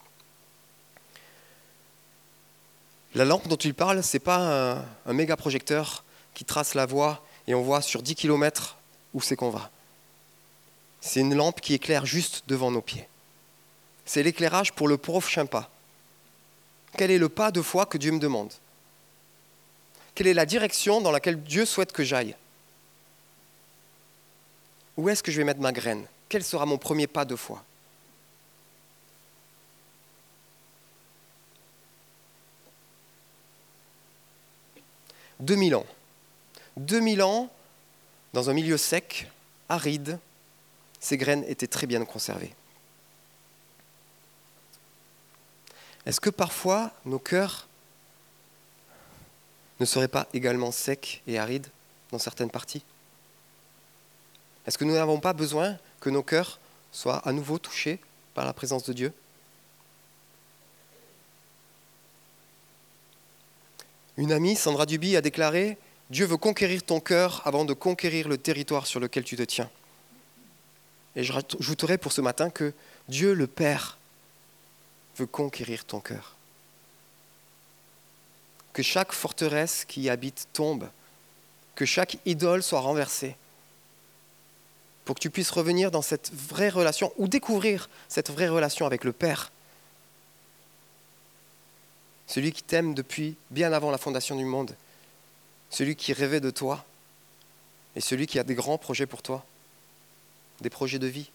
[3.16, 6.86] La lampe dont il parle, ce n'est pas un, un méga projecteur qui trace la
[6.86, 8.78] voie et on voit sur 10 km
[9.14, 9.72] où c'est qu'on va.
[11.02, 13.10] C'est une lampe qui éclaire juste devant nos pieds.
[14.06, 15.70] C'est l'éclairage pour le prochain pas.
[16.98, 18.52] Quel est le pas de foi que Dieu me demande?
[20.16, 22.36] Quelle est la direction dans laquelle Dieu souhaite que j'aille?
[24.98, 26.06] Où est-ce que je vais mettre ma graine?
[26.28, 27.64] Quel sera mon premier pas de foi?
[35.40, 35.86] 2000 ans.
[36.78, 37.50] 2000 ans,
[38.34, 39.32] dans un milieu sec,
[39.70, 40.20] aride,
[41.00, 42.54] ces graines étaient très bien conservées.
[46.06, 47.68] Est-ce que parfois nos cœurs
[49.80, 51.68] ne seraient pas également secs et arides
[52.12, 52.84] dans certaines parties?
[54.66, 56.60] Est-ce que nous n'avons pas besoin que nos cœurs
[56.92, 58.00] soient à nouveau touchés
[58.34, 59.14] par la présence de Dieu?
[64.18, 65.78] Une amie, Sandra Duby, a déclaré
[66.10, 69.70] Dieu veut conquérir ton cœur avant de conquérir le territoire sur lequel tu te tiens.
[71.16, 72.74] Et je rajouterai pour ce matin que
[73.08, 73.99] Dieu le Père
[75.26, 76.36] conquérir ton cœur.
[78.74, 80.90] Que chaque forteresse qui y habite tombe,
[81.76, 83.36] que chaque idole soit renversée,
[85.06, 89.04] pour que tu puisses revenir dans cette vraie relation ou découvrir cette vraie relation avec
[89.04, 89.52] le Père
[92.30, 94.76] celui qui t'aime depuis bien avant la fondation du monde,
[95.72, 96.86] celui qui rêvait de toi
[97.96, 99.44] et celui qui a des grands projets pour toi,
[100.62, 101.32] des projets de vie,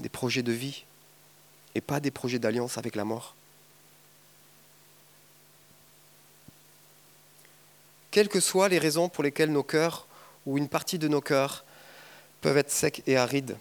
[0.00, 0.84] des projets de vie
[1.74, 3.34] et pas des projets d'alliance avec la mort.
[8.10, 10.06] Quelles que soient les raisons pour lesquelles nos cœurs
[10.46, 11.64] ou une partie de nos cœurs
[12.40, 13.56] peuvent être secs et arides,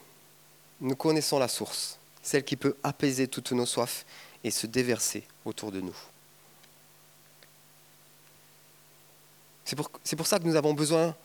[0.79, 4.05] nous connaissons la source, celle qui peut apaiser toutes nos soifs
[4.43, 5.95] et se déverser autour de nous.
[9.65, 11.15] C'est pour, pour, ça que nous avons besoin,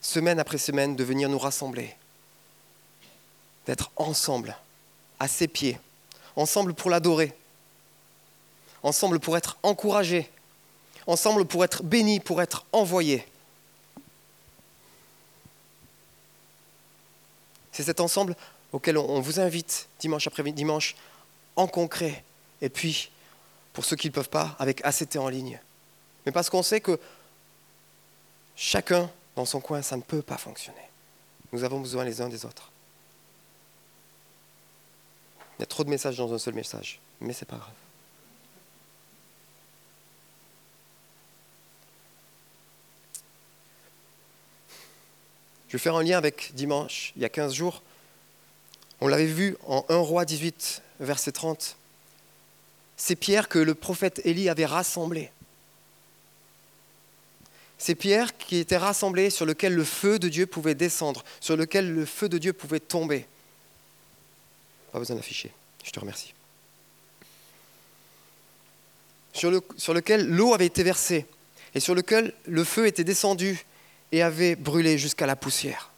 [0.00, 1.96] semaine après semaine, de venir nous rassembler,
[3.66, 4.56] d'être ensemble,
[5.18, 5.78] à ses pieds,
[6.36, 7.32] ensemble pour l'adorer,
[8.82, 10.30] ensemble pour être encouragés,
[11.06, 13.26] ensemble pour être bénis, pour être envoyés.
[17.72, 18.36] C'est cet ensemble
[18.72, 20.96] auquel on vous invite dimanche après dimanche
[21.56, 22.24] en concret,
[22.62, 23.10] et puis,
[23.72, 25.60] pour ceux qui ne peuvent pas, avec ACT en ligne.
[26.24, 26.98] Mais parce qu'on sait que
[28.56, 30.78] chacun dans son coin, ça ne peut pas fonctionner.
[31.52, 32.70] Nous avons besoin les uns des autres.
[35.60, 37.68] Il y a trop de messages dans un seul message, mais ce n'est pas grave.
[45.68, 47.82] Je vais faire un lien avec dimanche, il y a 15 jours.
[49.02, 51.76] On l'avait vu en 1 roi 18, verset 30
[52.96, 55.30] ces pierres que le prophète Élie avait rassemblées.
[57.76, 61.92] Ces pierres qui étaient rassemblées sur lesquelles le feu de Dieu pouvait descendre, sur lesquelles
[61.92, 63.26] le feu de Dieu pouvait tomber.
[64.92, 65.50] Pas besoin d'afficher,
[65.84, 66.34] je te remercie.
[69.32, 71.26] Sur, le, sur lequel l'eau avait été versée
[71.74, 73.64] et sur lequel le feu était descendu
[74.12, 75.90] et avait brûlé jusqu'à la poussière.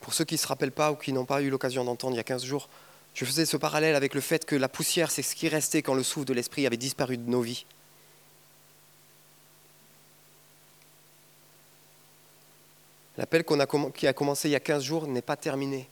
[0.00, 2.18] Pour ceux qui ne se rappellent pas ou qui n'ont pas eu l'occasion d'entendre il
[2.18, 2.68] y a 15 jours,
[3.14, 5.94] je faisais ce parallèle avec le fait que la poussière, c'est ce qui restait quand
[5.94, 7.64] le souffle de l'esprit avait disparu de nos vies.
[13.18, 13.44] L'appel
[13.94, 15.88] qui a commencé il y a 15 jours n'est pas terminé.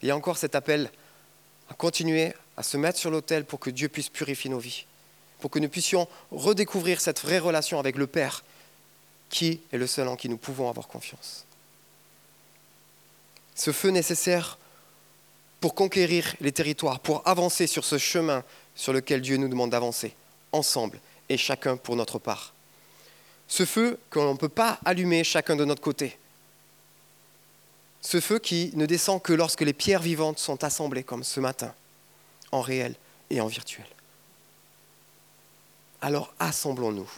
[0.00, 0.90] Il y a encore cet appel
[1.68, 4.86] à continuer à se mettre sur l'autel pour que Dieu puisse purifier nos vies,
[5.40, 8.44] pour que nous puissions redécouvrir cette vraie relation avec le Père,
[9.28, 11.44] qui est le seul en qui nous pouvons avoir confiance.
[13.54, 14.58] Ce feu nécessaire
[15.60, 18.42] pour conquérir les territoires, pour avancer sur ce chemin
[18.74, 20.14] sur lequel Dieu nous demande d'avancer,
[20.50, 22.52] ensemble et chacun pour notre part.
[23.52, 26.16] Ce feu qu'on ne peut pas allumer chacun de notre côté.
[28.00, 31.74] Ce feu qui ne descend que lorsque les pierres vivantes sont assemblées, comme ce matin,
[32.50, 32.94] en réel
[33.28, 33.84] et en virtuel.
[36.00, 37.10] Alors assemblons-nous,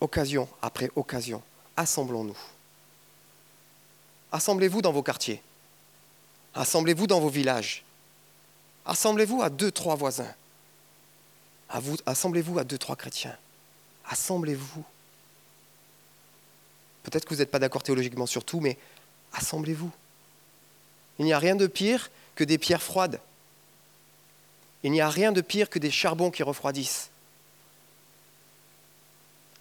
[0.00, 1.40] occasion après occasion,
[1.76, 2.36] assemblons-nous.
[4.32, 5.40] Assemblez-vous dans vos quartiers.
[6.52, 7.84] Assemblez-vous dans vos villages.
[8.86, 10.34] Assemblez-vous à deux, trois voisins.
[12.06, 13.36] Assemblez-vous à deux, trois chrétiens.
[14.08, 14.84] Assemblez-vous.
[17.04, 18.78] Peut-être que vous n'êtes pas d'accord théologiquement sur tout, mais
[19.32, 19.90] assemblez-vous.
[21.18, 23.20] Il n'y a rien de pire que des pierres froides.
[24.82, 27.10] Il n'y a rien de pire que des charbons qui refroidissent.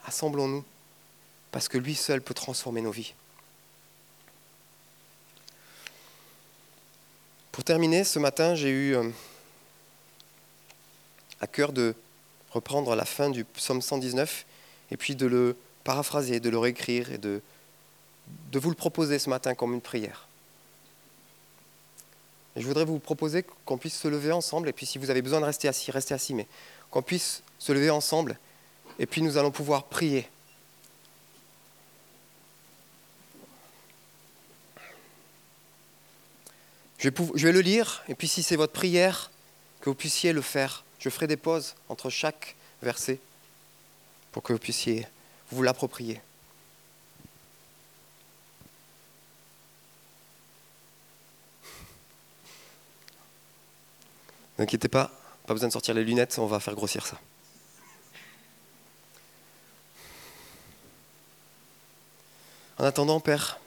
[0.06, 0.65] Assemblons-nous,
[1.51, 3.13] parce que lui seul peut transformer nos vies.
[7.53, 9.10] Pour terminer, ce matin, j'ai eu euh,
[11.39, 11.95] à cœur de
[12.53, 14.45] reprendre la fin du psaume 119
[14.91, 17.41] et puis de le paraphraser, de le réécrire et de,
[18.53, 20.27] vous le proposer ce matin comme une prière.
[22.55, 25.41] Je voudrais vous proposer qu'on puisse se lever ensemble, et puis si vous avez besoin
[25.41, 26.47] de rester assis, restez assis, mais
[26.91, 28.37] qu'on puisse se lever ensemble,
[28.99, 30.29] et puis nous allons pouvoir prier.
[36.99, 39.31] Je vais, le lire, et puis si c'est votre prière,
[39.81, 43.19] que vous puissiez le faire je ferai des pauses entre chaque verset
[44.31, 45.05] pour que vous puissiez
[45.51, 46.21] vous l'approprier.
[54.57, 55.11] N'inquiétez pas,
[55.45, 57.19] pas besoin de sortir les lunettes, on va faire grossir ça.
[62.77, 63.59] En attendant, Père,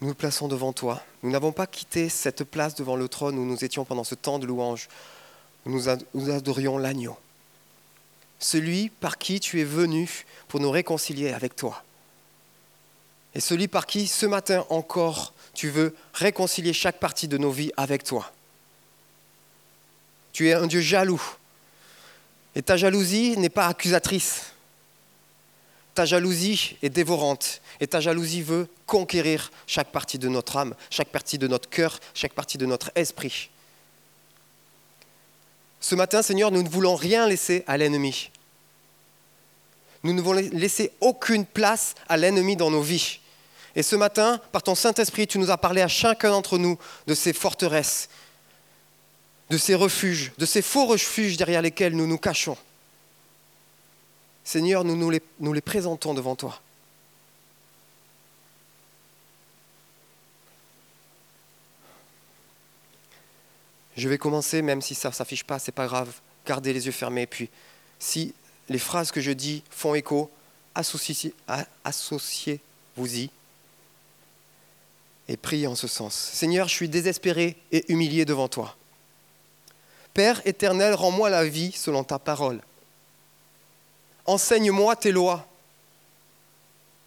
[0.00, 1.02] nous nous plaçons devant toi.
[1.22, 4.38] Nous n'avons pas quitté cette place devant le trône où nous étions pendant ce temps
[4.38, 4.88] de louange,
[5.66, 7.16] nous adorions l'agneau.
[8.38, 11.82] Celui par qui tu es venu pour nous réconcilier avec toi.
[13.34, 17.72] Et celui par qui ce matin encore tu veux réconcilier chaque partie de nos vies
[17.76, 18.30] avec toi.
[20.32, 21.22] Tu es un Dieu jaloux.
[22.56, 24.52] Et ta jalousie n'est pas accusatrice.
[25.94, 27.60] Ta jalousie est dévorante.
[27.80, 32.00] Et ta jalousie veut conquérir chaque partie de notre âme, chaque partie de notre cœur,
[32.14, 33.50] chaque partie de notre esprit.
[35.84, 38.30] Ce matin, Seigneur, nous ne voulons rien laisser à l'ennemi.
[40.02, 43.20] Nous ne voulons laisser aucune place à l'ennemi dans nos vies.
[43.76, 47.12] Et ce matin, par ton Saint-Esprit, tu nous as parlé à chacun d'entre nous de
[47.12, 48.08] ces forteresses,
[49.50, 52.56] de ces refuges, de ces faux refuges derrière lesquels nous nous cachons.
[54.42, 56.62] Seigneur, nous nous les, nous les présentons devant toi.
[63.96, 66.12] Je vais commencer, même si ça ne s'affiche pas, c'est pas grave.
[66.46, 67.26] Gardez les yeux fermés.
[67.26, 67.50] Puis,
[67.98, 68.34] si
[68.68, 70.30] les phrases que je dis font écho,
[70.74, 73.30] associez-vous-y
[75.28, 76.14] et priez en ce sens.
[76.14, 78.76] Seigneur, je suis désespéré et humilié devant toi.
[80.12, 82.60] Père éternel, rends-moi la vie selon ta parole.
[84.26, 85.46] Enseigne-moi tes lois.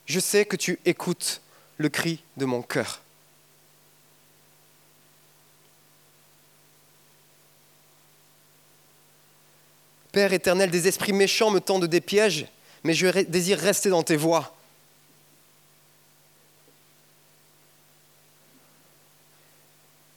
[0.06, 1.42] Je sais que tu écoutes
[1.78, 3.02] le cri de mon cœur.
[10.18, 12.48] Père éternel, des esprits méchants me tendent des pièges,
[12.84, 14.52] mais je désire rester dans tes voies.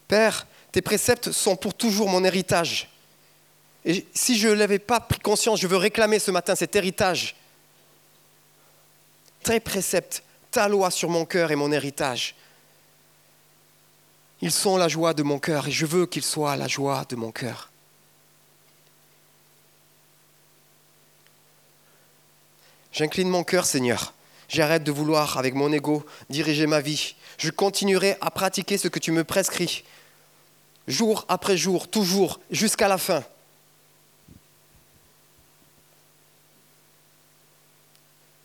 [0.09, 2.89] Père, tes préceptes sont pour toujours mon héritage.
[3.85, 7.37] Et si je ne l'avais pas pris conscience, je veux réclamer ce matin cet héritage.
[9.43, 12.37] Tes préceptes, ta loi sur mon cœur et mon héritage.
[14.41, 17.17] Ils sont la joie de mon cœur et je veux qu'ils soient la joie de
[17.17, 17.70] mon cœur.
[22.93, 24.13] J'incline mon cœur, Seigneur.
[24.49, 27.15] J'arrête de vouloir, avec mon ego, diriger ma vie.
[27.39, 29.85] Je continuerai à pratiquer ce que tu me prescris
[30.91, 33.23] jour après jour, toujours, jusqu'à la fin.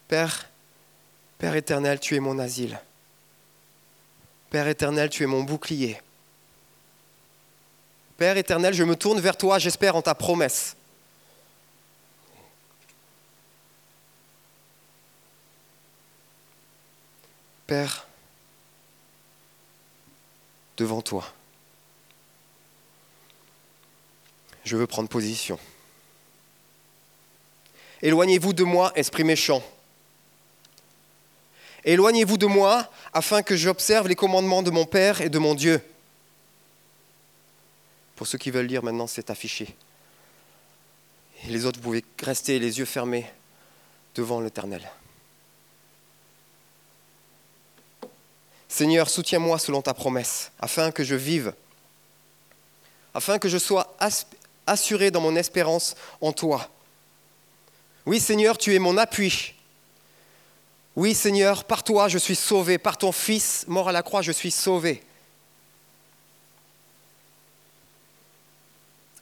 [0.07, 0.49] Père,
[1.37, 2.79] Père éternel, tu es mon asile.
[4.51, 5.99] Père éternel, tu es mon bouclier.
[8.17, 10.75] Père éternel, je me tourne vers toi, j'espère en ta promesse.
[17.67, 18.07] Père,
[20.77, 21.33] devant toi.
[24.65, 25.57] je veux prendre position.
[28.01, 29.63] Éloignez-vous de moi, esprit méchant.
[31.85, 35.79] Éloignez-vous de moi afin que j'observe les commandements de mon Père et de mon Dieu.
[38.15, 39.75] Pour ceux qui veulent lire maintenant, c'est affiché.
[41.45, 43.31] Et les autres, vous pouvez rester les yeux fermés
[44.15, 44.89] devant l'Éternel.
[48.75, 51.53] Seigneur, soutiens-moi selon ta promesse, afin que je vive,
[53.13, 53.95] afin que je sois
[54.67, 56.69] assuré dans mon espérance en toi.
[58.05, 59.53] Oui Seigneur, tu es mon appui.
[60.97, 64.33] Oui Seigneur, par toi je suis sauvé, par ton Fils mort à la croix je
[64.33, 65.01] suis sauvé.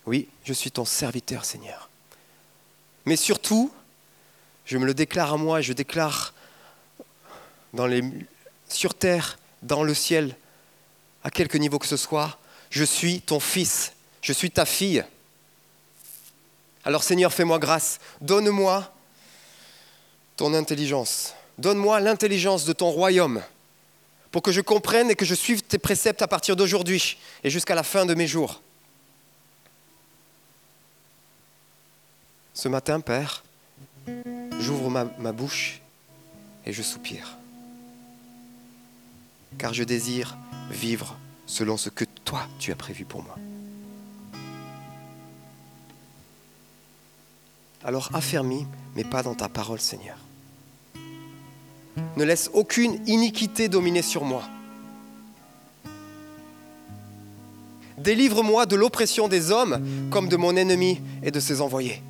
[0.07, 1.91] Oui, je suis ton serviteur Seigneur.
[3.05, 3.71] Mais surtout,
[4.65, 6.33] je me le déclare à moi et je déclare
[7.71, 8.01] dans les,
[8.67, 10.35] sur terre, dans le ciel,
[11.23, 12.37] à quelque niveau que ce soit,
[12.69, 15.03] je suis ton fils, je suis ta fille.
[16.85, 17.99] Alors Seigneur, fais-moi grâce.
[18.21, 18.91] Donne-moi
[20.35, 21.33] ton intelligence.
[21.57, 23.41] Donne-moi l'intelligence de ton royaume
[24.31, 27.75] pour que je comprenne et que je suive tes préceptes à partir d'aujourd'hui et jusqu'à
[27.75, 28.61] la fin de mes jours.
[32.55, 33.43] Ce matin, Père,
[34.59, 35.81] j'ouvre ma, bouche
[36.65, 37.37] et je soupire.
[39.57, 40.37] Car je désire
[40.69, 43.35] vivre selon ce que toi tu as prévu pour moi.
[47.83, 50.17] alors affermis, mais pas dans ta parole, Seigneur.
[52.15, 54.43] Ne laisse aucune iniquité dominer sur moi.
[57.97, 62.01] Délivre-moi de l'oppression des hommes comme de mon ennemi et de ses envoyés.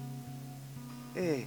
[1.17, 1.45] Eh.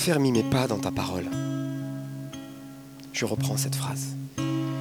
[0.00, 1.26] Affermis mes pas dans ta parole.
[3.12, 4.16] Je reprends cette phrase.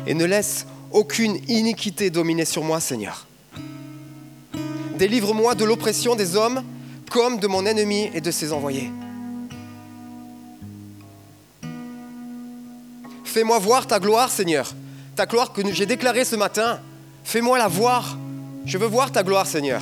[0.07, 3.27] Et ne laisse aucune iniquité dominer sur moi, Seigneur.
[4.97, 6.63] Délivre-moi de l'oppression des hommes
[7.11, 8.89] comme de mon ennemi et de ses envoyés.
[13.25, 14.73] Fais-moi voir ta gloire, Seigneur.
[15.17, 16.79] Ta gloire que j'ai déclarée ce matin.
[17.25, 18.17] Fais-moi la voir.
[18.63, 19.81] Je veux voir ta gloire, Seigneur.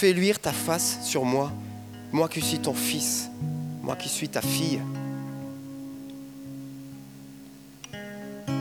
[0.00, 1.50] Fais luire ta face sur moi,
[2.12, 3.28] moi qui suis ton fils,
[3.82, 4.80] moi qui suis ta fille.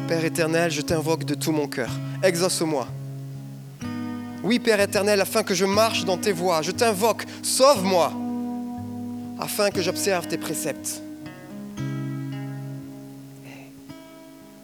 [0.08, 1.92] Père éternel, je t'invoque de tout mon cœur.
[2.24, 2.88] Exauce-moi.
[4.44, 8.12] Oui, Père éternel, afin que je marche dans tes voies, je t'invoque, sauve-moi,
[9.40, 11.04] afin que j'observe tes préceptes.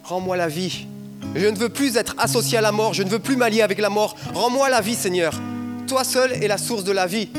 [0.03, 0.88] Rends-moi la vie.
[1.36, 3.78] Je ne veux plus être associé à la mort, je ne veux plus m'allier avec
[3.78, 4.15] la mort.
[4.34, 5.39] Rends-moi la vie, Seigneur.
[5.88, 7.29] Toi seul es la source de la vie.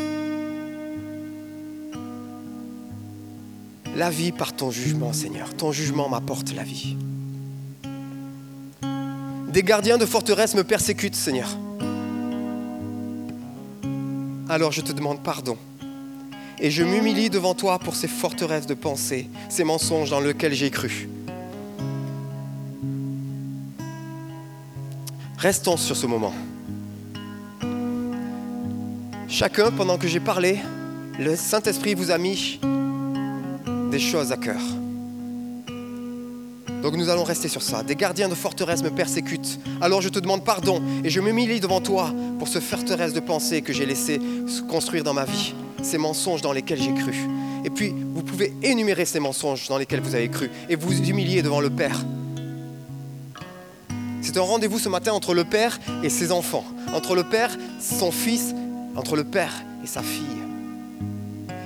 [3.97, 5.55] La vie par ton jugement, Seigneur.
[5.55, 6.97] Ton jugement m'apporte la vie.
[9.49, 11.49] Des gardiens de forteresse me persécutent, Seigneur.
[14.49, 15.57] Alors je te demande pardon.
[16.61, 20.71] Et je m'humilie devant toi pour ces forteresses de pensée, ces mensonges dans lesquels j'ai
[20.71, 21.09] cru.
[25.39, 26.33] Restons sur ce moment.
[29.37, 30.61] Chacun, pendant que j'ai parlé,
[31.19, 32.61] le Saint-Esprit vous a mis
[33.91, 34.61] des choses à cœur.
[36.85, 37.83] Donc nous allons rester sur ça.
[37.83, 39.59] Des gardiens de forteresse me persécutent.
[39.81, 43.61] Alors je te demande pardon et je m'humilie devant toi pour ce forteresse de pensée
[43.61, 44.21] que j'ai laissé
[44.71, 47.17] construire dans ma vie, ces mensonges dans lesquels j'ai cru.
[47.65, 51.43] Et puis vous pouvez énumérer ces mensonges dans lesquels vous avez cru et vous humilier
[51.43, 52.05] devant le Père.
[54.23, 56.65] C'est un rendez-vous ce matin entre le Père et ses enfants,
[56.95, 58.55] entre le Père, son Fils,
[58.97, 60.45] entre le Père et sa fille.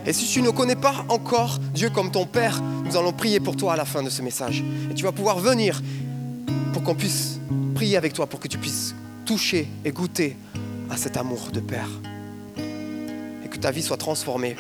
[0.07, 3.57] Et si tu ne connais pas encore Dieu comme ton Père, nous allons prier pour
[3.57, 4.65] toi à la fin de ce message.
[4.91, 5.83] Et tu vas pouvoir venir
[6.73, 7.39] pour qu'on puisse
[7.75, 8.95] prier avec toi, pour que tu puisses
[9.27, 10.37] toucher et goûter
[10.89, 11.89] à cet amour de Père.
[13.45, 14.57] Et que ta vie soit transformée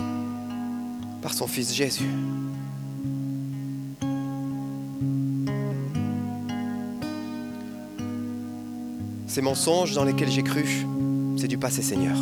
[1.23, 2.11] par son Fils Jésus.
[9.27, 10.85] Ces mensonges dans lesquels j'ai cru,
[11.37, 12.17] c'est du passé Seigneur.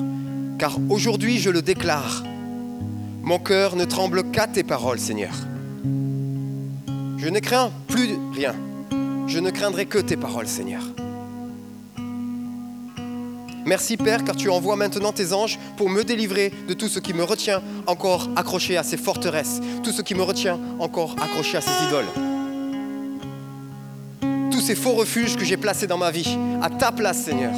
[0.59, 2.25] Car aujourd'hui je le déclare,
[3.23, 5.35] mon cœur ne tremble qu'à tes paroles, Seigneur.
[7.19, 8.55] Je ne crains plus rien.
[9.27, 10.83] Je ne craindrai que tes paroles, Seigneur.
[13.67, 17.13] Merci Père, car tu envoies maintenant tes anges pour me délivrer de tout ce qui
[17.13, 21.61] me retient encore accroché à ces forteresses, tout ce qui me retient encore accroché à
[21.61, 22.07] ces idoles.
[24.53, 27.53] Tous ces faux refuges que j'ai placés dans ma vie, à ta place Seigneur.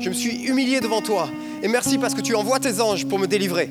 [0.00, 1.30] Je me suis humilié devant toi
[1.62, 3.70] et merci parce que tu envoies tes anges pour me délivrer.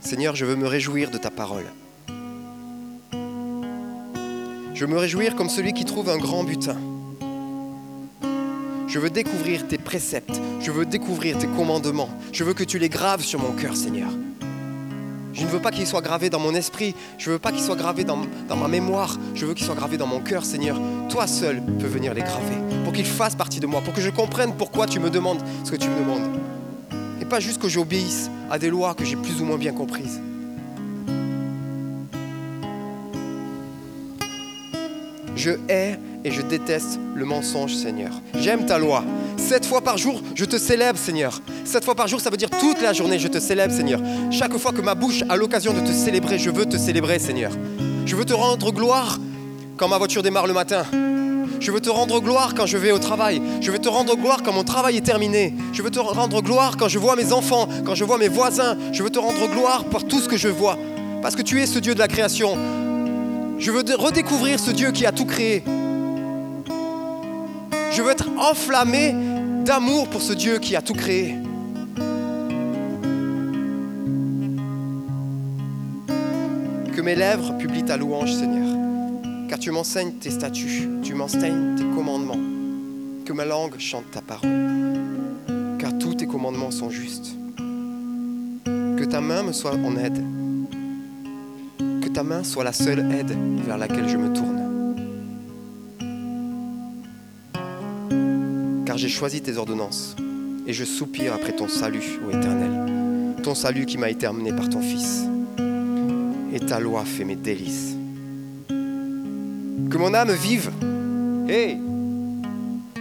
[0.00, 1.66] Seigneur, je veux me réjouir de ta parole.
[4.74, 6.76] Je veux me réjouir comme celui qui trouve un grand butin.
[8.88, 10.40] Je veux découvrir tes préceptes.
[10.60, 12.10] Je veux découvrir tes commandements.
[12.32, 14.10] Je veux que tu les graves sur mon cœur, Seigneur.
[15.40, 16.94] Je ne veux pas qu'ils soient gravés dans mon esprit.
[17.16, 18.18] Je ne veux pas qu'ils soient gravés dans,
[18.54, 19.16] ma mémoire.
[19.34, 20.78] Je veux qu'ils soient gravés dans mon cœur, Seigneur.
[21.08, 22.56] Toi seul peux venir les graver.
[22.84, 23.80] Pour qu'ils fassent partie de moi.
[23.80, 26.38] Pour que je comprenne pourquoi tu me demandes ce que tu me demandes.
[27.22, 30.20] Et pas juste que j'obéisse à des lois que j'ai plus ou moins bien comprises.
[35.36, 38.10] Je hais et je déteste le mensonge, Seigneur.
[38.38, 39.04] J'aime ta loi.
[39.36, 41.40] Sept fois par jour, je te célèbre, Seigneur.
[41.64, 44.00] Sept fois par jour, ça veut dire toute la journée, je te célèbre, Seigneur.
[44.30, 47.52] Chaque fois que ma bouche a l'occasion de te célébrer, je veux te célébrer, Seigneur.
[48.06, 49.18] Je veux te rendre gloire
[49.76, 50.84] quand ma voiture démarre le matin.
[51.60, 53.42] Je veux te rendre gloire quand je vais au travail.
[53.60, 55.54] Je veux te rendre gloire quand mon travail est terminé.
[55.72, 58.76] Je veux te rendre gloire quand je vois mes enfants, quand je vois mes voisins.
[58.92, 60.78] Je veux te rendre gloire pour tout ce que je vois.
[61.22, 62.56] Parce que tu es ce Dieu de la création.
[63.58, 65.62] Je veux redécouvrir ce Dieu qui a tout créé.
[67.90, 69.14] Je veux être enflammé
[69.64, 71.34] d'amour pour ce Dieu qui a tout créé.
[76.94, 78.76] Que mes lèvres publient ta louange, Seigneur,
[79.48, 82.38] car tu m'enseignes tes statuts, tu m'enseignes tes commandements.
[83.24, 84.50] Que ma langue chante ta parole,
[85.78, 87.34] car tous tes commandements sont justes.
[88.64, 90.22] Que ta main me soit en aide,
[92.02, 93.36] que ta main soit la seule aide
[93.66, 94.69] vers laquelle je me tourne.
[99.00, 100.14] J'ai choisi tes ordonnances
[100.66, 104.68] et je soupire après ton salut, ô Éternel, ton salut qui m'a été amené par
[104.68, 105.22] ton Fils.
[106.52, 107.96] Et ta loi fait mes délices.
[108.68, 110.70] Que mon âme vive,
[111.48, 111.78] hey,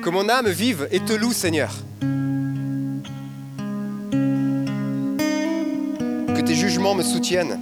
[0.02, 1.76] que mon âme vive et te loue, Seigneur.
[6.34, 7.60] Que tes jugements me soutiennent.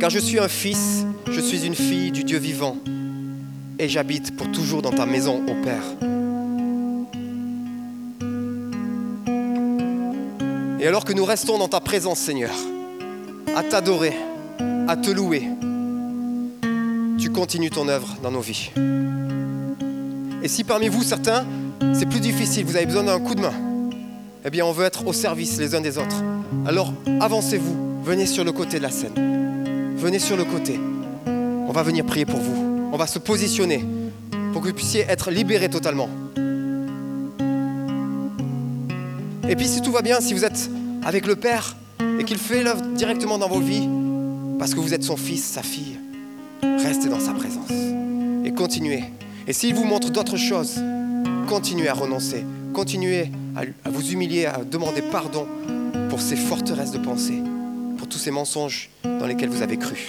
[0.00, 2.76] Car je suis un fils, je suis une fille du Dieu vivant.
[3.78, 6.11] Et j'habite pour toujours dans ta maison, ô Père.
[10.82, 12.50] Et alors que nous restons dans ta présence, Seigneur,
[13.54, 14.16] à t'adorer,
[14.88, 15.44] à te louer,
[17.20, 18.70] tu continues ton œuvre dans nos vies.
[20.42, 21.46] Et si parmi vous, certains,
[21.94, 23.52] c'est plus difficile, vous avez besoin d'un coup de main,
[24.44, 26.20] eh bien, on veut être au service les uns des autres.
[26.66, 29.94] Alors, avancez-vous, venez sur le côté de la scène.
[29.96, 30.80] Venez sur le côté.
[31.28, 32.90] On va venir prier pour vous.
[32.92, 33.84] On va se positionner
[34.52, 36.08] pour que vous puissiez être libérés totalement.
[39.52, 40.70] Et puis, si tout va bien, si vous êtes
[41.04, 41.76] avec le Père
[42.18, 43.86] et qu'il fait l'œuvre directement dans vos vies,
[44.58, 45.98] parce que vous êtes son fils, sa fille,
[46.62, 47.70] restez dans sa présence
[48.46, 49.04] et continuez
[49.46, 50.80] et s'il vous montre d'autres choses,
[51.50, 55.46] continuez à renoncer, continuez à, vous humilier, à demander pardon
[56.08, 57.42] pour ces forteresses de pensée,
[57.98, 60.06] pour tous ces mensonges dans lesquels vous avez cru.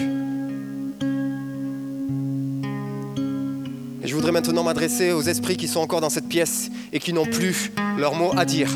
[4.02, 7.12] Et je voudrais maintenant m'adresser aux esprits qui sont encore dans cette pièce et qui
[7.12, 8.70] n'ont plus leur mot à dire.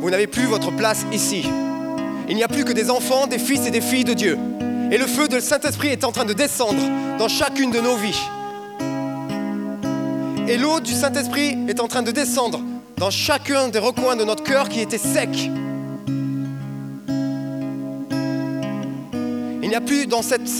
[0.00, 1.44] Vous n'avez plus votre place ici.
[2.26, 4.38] Il n'y a plus que des enfants, des fils et des filles de Dieu.
[4.90, 6.80] Et le feu de Saint-Esprit est en train de descendre
[7.18, 8.18] dans chacune de nos vies.
[10.48, 12.62] Et l'eau du Saint-Esprit est en train de descendre
[12.96, 15.50] dans chacun des recoins de notre cœur qui était sec.
[19.62, 20.50] Il n'y a plus dans cette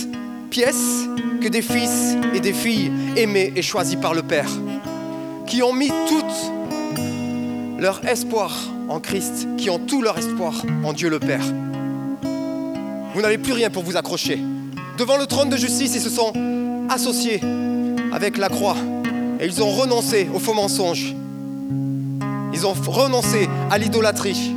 [0.51, 1.07] pièce
[1.41, 4.51] que des fils et des filles aimés et choisis par le Père,
[5.47, 6.23] qui ont mis tout
[7.79, 11.43] leur espoir en Christ, qui ont tout leur espoir en Dieu le Père.
[13.13, 14.37] Vous n'avez plus rien pour vous accrocher.
[14.97, 16.33] Devant le trône de justice, ils se sont
[16.89, 17.39] associés
[18.11, 18.75] avec la croix
[19.39, 21.15] et ils ont renoncé aux faux mensonges.
[22.53, 24.53] Ils ont renoncé à l'idolâtrie.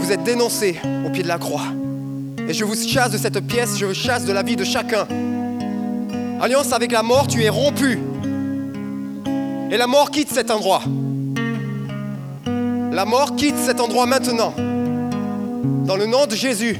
[0.00, 1.66] Vous êtes dénoncés au pied de la croix.
[2.48, 5.06] Et je vous chasse de cette pièce, je vous chasse de la vie de chacun.
[6.40, 8.00] Alliance avec la mort, tu es rompu.
[9.70, 10.82] Et la mort quitte cet endroit.
[12.92, 14.54] La mort quitte cet endroit maintenant.
[15.84, 16.78] Dans le nom de Jésus.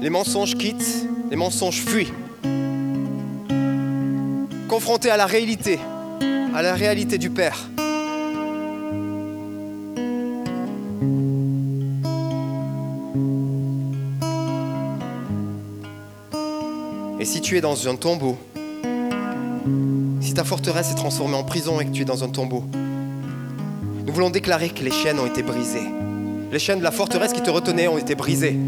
[0.00, 2.12] Les mensonges quittent, les mensonges fuient.
[4.68, 5.78] Confrontés à la réalité,
[6.54, 7.68] à la réalité du Père.
[17.20, 18.38] Et si tu es dans un tombeau,
[20.22, 22.64] si ta forteresse est transformée en prison et que tu es dans un tombeau,
[24.06, 25.86] nous voulons déclarer que les chaînes ont été brisées.
[26.50, 28.58] Les chaînes de la forteresse qui te retenaient ont été brisées.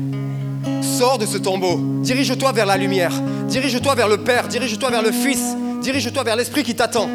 [0.82, 1.80] Sors de ce tombeau.
[2.02, 3.12] Dirige-toi vers la lumière.
[3.48, 4.48] Dirige-toi vers le Père.
[4.48, 5.56] Dirige-toi vers le Fils.
[5.80, 7.08] Dirige-toi vers l'Esprit qui t'attend.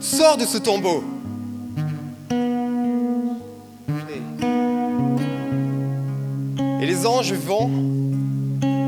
[0.00, 1.04] Sors de ce tombeau.
[7.16, 7.70] Anges vont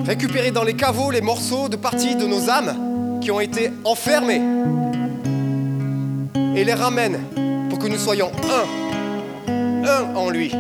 [0.05, 4.43] récupérer dans les caveaux les morceaux de partie de nos âmes qui ont été enfermés
[6.55, 7.21] et les ramènent
[7.71, 8.31] pour que nous soyons
[9.49, 10.51] un, un en lui.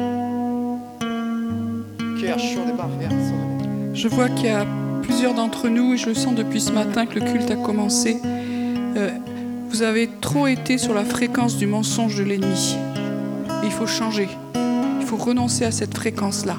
[3.94, 4.64] Je vois qu'il y a
[5.02, 8.16] plusieurs d'entre nous, et je le sens depuis ce matin que le culte a commencé,
[8.96, 9.10] euh,
[9.68, 12.76] vous avez trop été sur la fréquence du mensonge de l'ennemi.
[13.64, 14.28] Il faut changer.
[15.00, 16.56] Il faut renoncer à cette fréquence-là.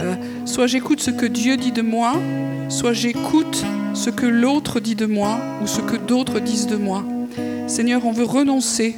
[0.00, 2.14] Euh, soit j'écoute ce que Dieu dit de moi,
[2.68, 7.04] soit j'écoute ce que l'autre dit de moi ou ce que d'autres disent de moi.
[7.66, 8.96] Seigneur, on veut renoncer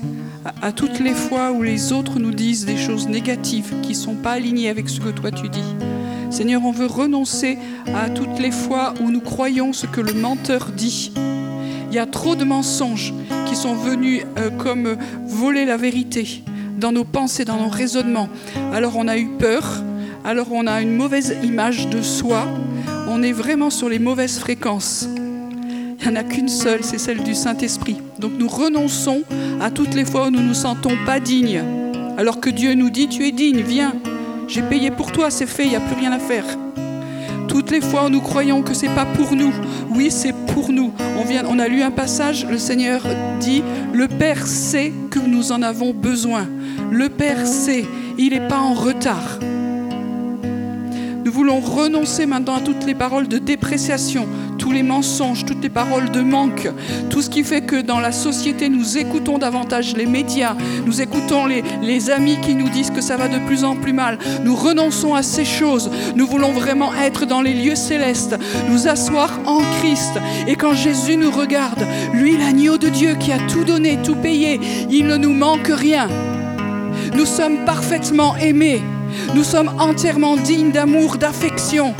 [0.62, 4.14] à, toutes les fois où les autres nous disent des choses négatives qui ne sont
[4.14, 5.74] pas alignées avec ce que toi tu dis.
[6.30, 7.58] Seigneur, on veut renoncer
[7.94, 11.12] à toutes les fois où nous croyons ce que le menteur dit.
[11.90, 13.14] Il y a trop de mensonges
[13.46, 14.96] qui sont venus euh, comme
[15.26, 16.42] voler la vérité
[16.78, 18.28] dans nos pensées, dans nos raisonnements.
[18.72, 19.82] Alors on a eu peur,
[20.24, 22.46] alors on a une mauvaise image de soi,
[23.08, 25.08] on est vraiment sur les mauvaises fréquences.
[26.00, 27.98] Il n'y en a qu'une seule, c'est celle du Saint-Esprit.
[28.18, 29.22] Donc nous renonçons
[29.60, 31.62] à toutes les fois où nous ne nous sentons pas dignes.
[32.16, 33.94] Alors que Dieu nous dit, tu es digne, viens.
[34.48, 36.44] J'ai payé pour toi, c'est fait, il n'y a plus rien à faire.
[37.48, 39.52] Toutes les fois où nous croyons que c'est pas pour nous,
[39.90, 40.92] oui, c'est pour nous.
[41.18, 43.02] On, vient, on a lu un passage, le Seigneur
[43.40, 43.62] dit
[43.92, 46.46] Le Père sait que nous en avons besoin.
[46.90, 47.84] Le Père sait,
[48.18, 49.38] il n'est pas en retard.
[51.28, 54.26] Nous voulons renoncer maintenant à toutes les paroles de dépréciation,
[54.56, 56.70] tous les mensonges, toutes les paroles de manque,
[57.10, 60.56] tout ce qui fait que dans la société, nous écoutons davantage les médias,
[60.86, 63.92] nous écoutons les, les amis qui nous disent que ça va de plus en plus
[63.92, 64.18] mal.
[64.42, 65.90] Nous renonçons à ces choses.
[66.16, 68.34] Nous voulons vraiment être dans les lieux célestes,
[68.70, 70.18] nous asseoir en Christ.
[70.46, 74.58] Et quand Jésus nous regarde, lui, l'agneau de Dieu qui a tout donné, tout payé,
[74.88, 76.08] il ne nous manque rien.
[77.14, 78.80] Nous sommes parfaitement aimés.
[79.34, 81.94] Nous sommes entièrement dignes d'amour, d'affection.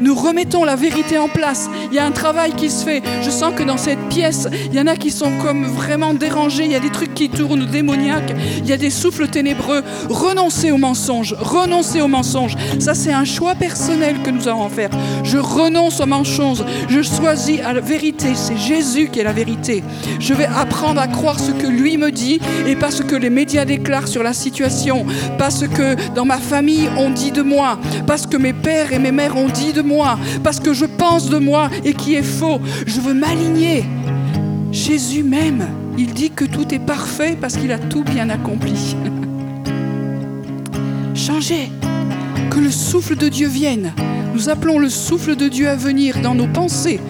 [0.00, 1.69] Nous remettons la vérité en place.
[1.90, 3.02] Il y a un travail qui se fait.
[3.22, 6.64] Je sens que dans cette pièce, il y en a qui sont comme vraiment dérangés.
[6.64, 8.34] Il y a des trucs qui tournent démoniaques.
[8.58, 9.82] Il y a des souffles ténébreux.
[10.08, 11.34] Renoncez aux mensonges.
[11.38, 12.56] Renoncez aux mensonges.
[12.78, 14.90] Ça, c'est un choix personnel que nous allons faire.
[15.24, 16.64] Je renonce aux mensonges.
[16.88, 18.34] Je choisis à la vérité.
[18.34, 19.82] C'est Jésus qui est la vérité.
[20.18, 23.30] Je vais apprendre à croire ce que lui me dit et pas ce que les
[23.30, 25.06] médias déclarent sur la situation.
[25.38, 27.78] Pas ce que dans ma famille on dit de moi.
[28.06, 30.84] Pas ce que mes pères et mes mères ont dit de moi, parce que je
[30.84, 32.60] pense de moi et qui est faux.
[32.86, 33.84] Je veux m'aligner.
[34.72, 35.66] Jésus même,
[35.98, 38.94] il dit que tout est parfait parce qu'il a tout bien accompli.
[41.14, 41.70] Changez,
[42.50, 43.92] que le souffle de Dieu vienne.
[44.34, 47.00] Nous appelons le souffle de Dieu à venir dans nos pensées,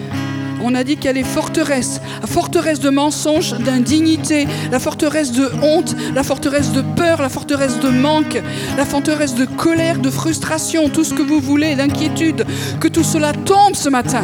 [0.63, 5.95] on a dit qu'il y a la forteresse de mensonges, d'indignité, la forteresse de honte,
[6.13, 8.41] la forteresse de peur, la forteresse de manque,
[8.77, 12.45] la forteresse de colère, de frustration, tout ce que vous voulez, d'inquiétude.
[12.79, 14.23] Que tout cela tombe ce matin.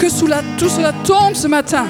[0.00, 0.06] Que
[0.58, 1.84] tout cela tombe ce matin.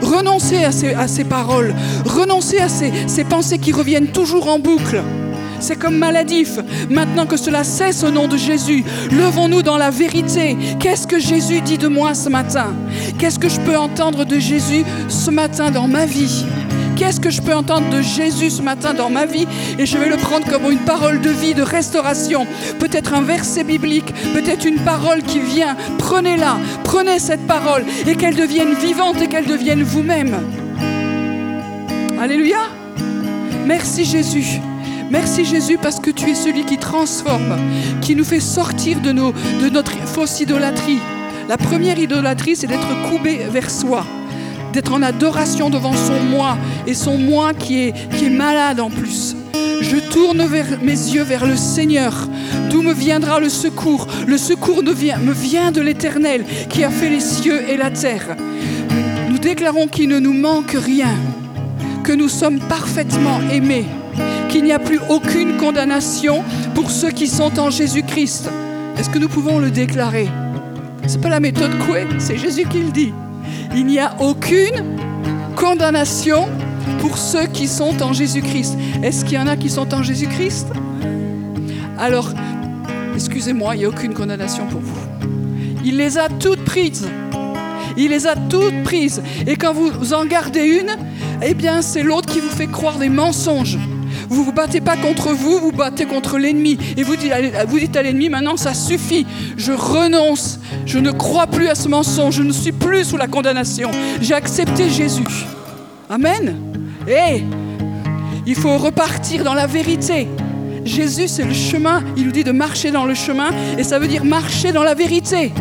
[0.00, 1.74] Renoncez à ces, paroles.
[2.04, 5.02] Renoncez à ces pensées qui reviennent toujours en boucle
[5.58, 6.58] c'est comme maladif.
[6.90, 10.56] Maintenant que cela cesse au nom de Jésus, levons-nous dans la vérité.
[10.78, 12.74] Qu'est-ce que Jésus dit de moi ce matin?
[13.18, 16.44] Qu'est-ce que je peux entendre de Jésus ce matin dans ma vie?
[16.96, 19.46] Qu'est-ce que je peux entendre de Jésus ce matin dans ma vie
[19.78, 22.46] Et je vais le prendre comme une parole de vie, de restauration.
[22.78, 25.76] Peut-être un verset biblique, peut-être une parole qui vient.
[25.98, 30.36] Prenez-la, prenez cette parole et qu'elle devienne vivante et qu'elle devienne vous-même.
[32.18, 32.60] Alléluia.
[33.66, 34.60] Merci Jésus.
[35.10, 37.58] Merci Jésus parce que tu es celui qui transforme,
[38.00, 41.00] qui nous fait sortir de, nos, de notre fausse idolâtrie.
[41.48, 44.04] La première idolâtrie, c'est d'être coubé vers soi,
[44.76, 49.34] d'être en adoration devant son moi et son moi qui est, malade en plus.
[49.80, 50.46] Je tourne
[50.82, 52.28] mes yeux vers le Seigneur,
[52.68, 54.06] d'où me viendra le secours.
[54.26, 57.90] Le secours me vient, me vient de l'Éternel qui a fait les cieux et la
[57.90, 58.36] terre.
[59.30, 61.14] Nous déclarons qu'il ne nous manque rien,
[62.04, 63.86] que nous sommes parfaitement aimés
[64.50, 68.50] qu'il n'y a plus aucune condamnation pour ceux qui sont en Jésus-Christ.
[68.98, 70.28] Est-ce que nous pouvons le déclarer?
[71.06, 73.12] C'est pas la méthode Coué, c'est Jésus qui le dit.
[73.74, 74.98] Il n'y a aucune
[75.56, 76.48] condamnation
[77.00, 78.76] pour ceux qui sont en Jésus-Christ.
[79.02, 80.68] Est-ce qu'il y en a qui sont en Jésus-Christ?
[81.98, 82.30] Alors,
[83.14, 84.98] excusez-moi, il n'y a aucune condamnation pour vous.
[85.84, 87.08] Il les a toutes prises.
[87.96, 89.22] Il les a toutes prises.
[89.46, 90.96] Et quand vous en gardez une,
[91.42, 93.78] eh bien, c'est l'autre qui vous fait croire des mensonges.
[94.28, 96.78] Vous vous battez pas contre vous, vous battez contre l'ennemi.
[96.96, 97.32] Et vous dites,
[97.68, 101.88] vous dites à l'ennemi, maintenant ça suffit, je renonce, je ne crois plus à ce
[101.88, 103.90] mensonge, je ne suis plus sous la condamnation.
[104.20, 105.24] J'ai accepté Jésus.
[106.08, 106.56] Amen.
[107.08, 107.42] Et
[108.46, 110.28] il faut repartir dans la vérité.
[110.84, 112.02] Jésus, c'est le chemin.
[112.16, 114.94] Il nous dit de marcher dans le chemin et ça veut dire marcher dans la
[114.94, 115.52] vérité.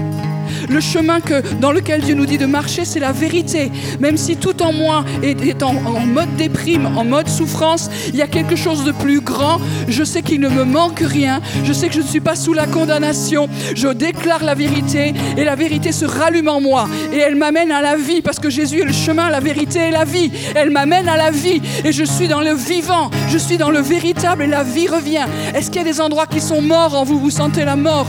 [0.69, 1.19] Le chemin
[1.61, 3.71] dans lequel Dieu nous dit de marcher, c'est la vérité.
[3.99, 8.27] Même si tout en moi est, en, mode déprime, en mode souffrance, il y a
[8.27, 9.59] quelque chose de plus grand.
[9.87, 11.41] Je sais qu'il ne me manque rien.
[11.63, 13.47] Je sais que je ne suis pas sous la condamnation.
[13.75, 16.87] Je déclare la vérité et la vérité se rallume en moi.
[17.13, 19.91] Et elle m'amène à la vie parce que Jésus est le chemin, la vérité et
[19.91, 20.31] la vie.
[20.55, 23.09] Elle m'amène à la vie et je suis dans le vivant.
[23.29, 25.25] Je suis dans le véritable et la vie revient.
[25.53, 27.19] Est-ce qu'il y a des endroits qui sont morts en vous?
[27.19, 28.07] Vous sentez la mort?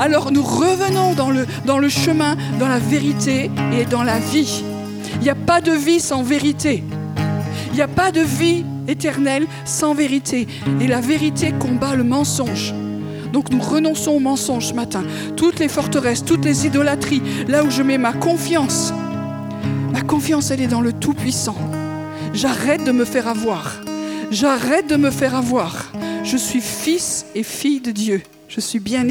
[0.00, 4.64] Alors nous revenons dans le, chemin, dans la vérité et dans la vie.
[5.16, 6.82] Il n'y a pas de vie sans vérité.
[7.68, 10.46] Il n'y a pas de vie éternelle sans vérité.
[10.80, 12.74] Et la vérité combat le mensonge.
[13.32, 15.04] Donc nous renonçons au mensonge ce matin.
[15.36, 18.92] Toutes les forteresses, toutes les idolâtries, là où je mets ma confiance.
[19.92, 21.56] Ma confiance, elle est dans le Tout-Puissant.
[22.34, 23.80] J'arrête de me faire avoir.
[24.30, 25.92] J'arrête de me faire avoir.
[26.24, 28.22] Je suis fils et fille de Dieu.
[28.48, 29.08] Je suis bien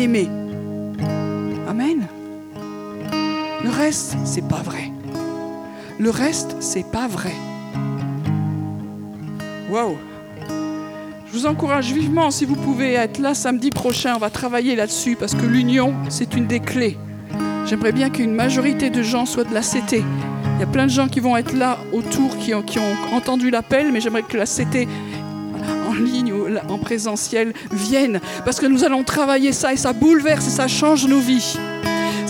[3.71, 4.91] reste, c'est pas vrai.
[5.99, 7.33] Le reste, c'est pas vrai.
[9.69, 9.97] Wow.
[11.27, 15.15] Je vous encourage vivement, si vous pouvez être là samedi prochain, on va travailler là-dessus
[15.15, 16.97] parce que l'union, c'est une des clés.
[17.65, 20.03] J'aimerais bien qu'une majorité de gens soient de la CT.
[20.55, 22.95] Il y a plein de gens qui vont être là autour, qui ont, qui ont
[23.13, 24.87] entendu l'appel, mais j'aimerais que la CT
[25.87, 30.47] en ligne ou en présentiel vienne parce que nous allons travailler ça et ça bouleverse
[30.47, 31.57] et ça change nos vies.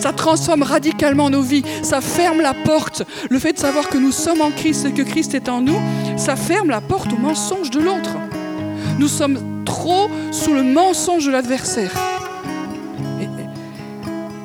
[0.02, 1.62] Ça transforme radicalement nos vies.
[1.84, 3.04] Ça ferme la porte.
[3.30, 5.80] Le fait de savoir que nous sommes en Christ et que Christ est en nous,
[6.18, 8.18] ça ferme la porte au mensonge de l'autre.
[8.98, 11.92] Nous sommes trop sous le mensonge de l'adversaire.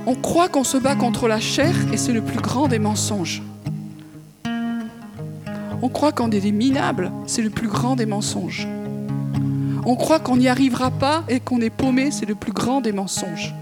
[0.07, 3.43] On croit qu'on se bat contre la chair et c'est le plus grand des mensonges.
[5.81, 8.69] On croit qu'on est des minables, c'est le plus grand des mensonges.
[9.87, 12.93] On croit qu'on n'y arrivera pas et qu'on est paumé, c'est le plus grand des
[12.93, 13.55] mensonges.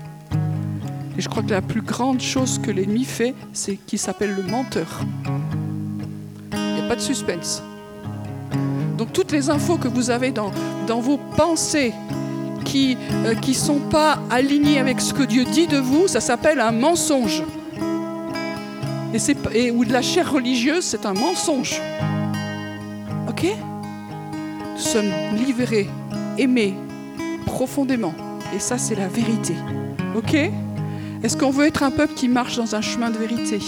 [1.17, 4.43] Et je crois que la plus grande chose que l'ennemi fait, c'est qu'il s'appelle le
[4.43, 5.01] menteur.
[6.53, 7.63] Il n'y a pas de suspense.
[8.99, 10.51] Donc toutes les infos que vous avez dans,
[10.87, 11.93] dans vos pensées
[12.65, 16.61] qui ne euh, sont pas alignées avec ce que Dieu dit de vous, ça s'appelle
[16.61, 17.43] un mensonge.
[19.13, 19.19] Et,
[19.53, 21.81] et, ou de la chair religieuse, c'est un mensonge.
[23.29, 23.47] Ok?
[24.73, 25.89] Nous sommes livrés,
[26.39, 26.75] aimés
[27.47, 28.15] profondément.
[28.55, 29.55] Et ça, c'est la vérité.
[30.17, 30.37] Ok?
[31.25, 33.59] Est-ce qu'on veut être un peuple qui marche dans un chemin de vérité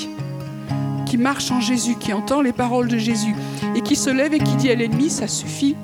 [1.07, 3.35] Qui marche en Jésus, qui entend les paroles de Jésus
[3.75, 5.75] et qui se lève et qui dit à l'ennemi, ça suffit.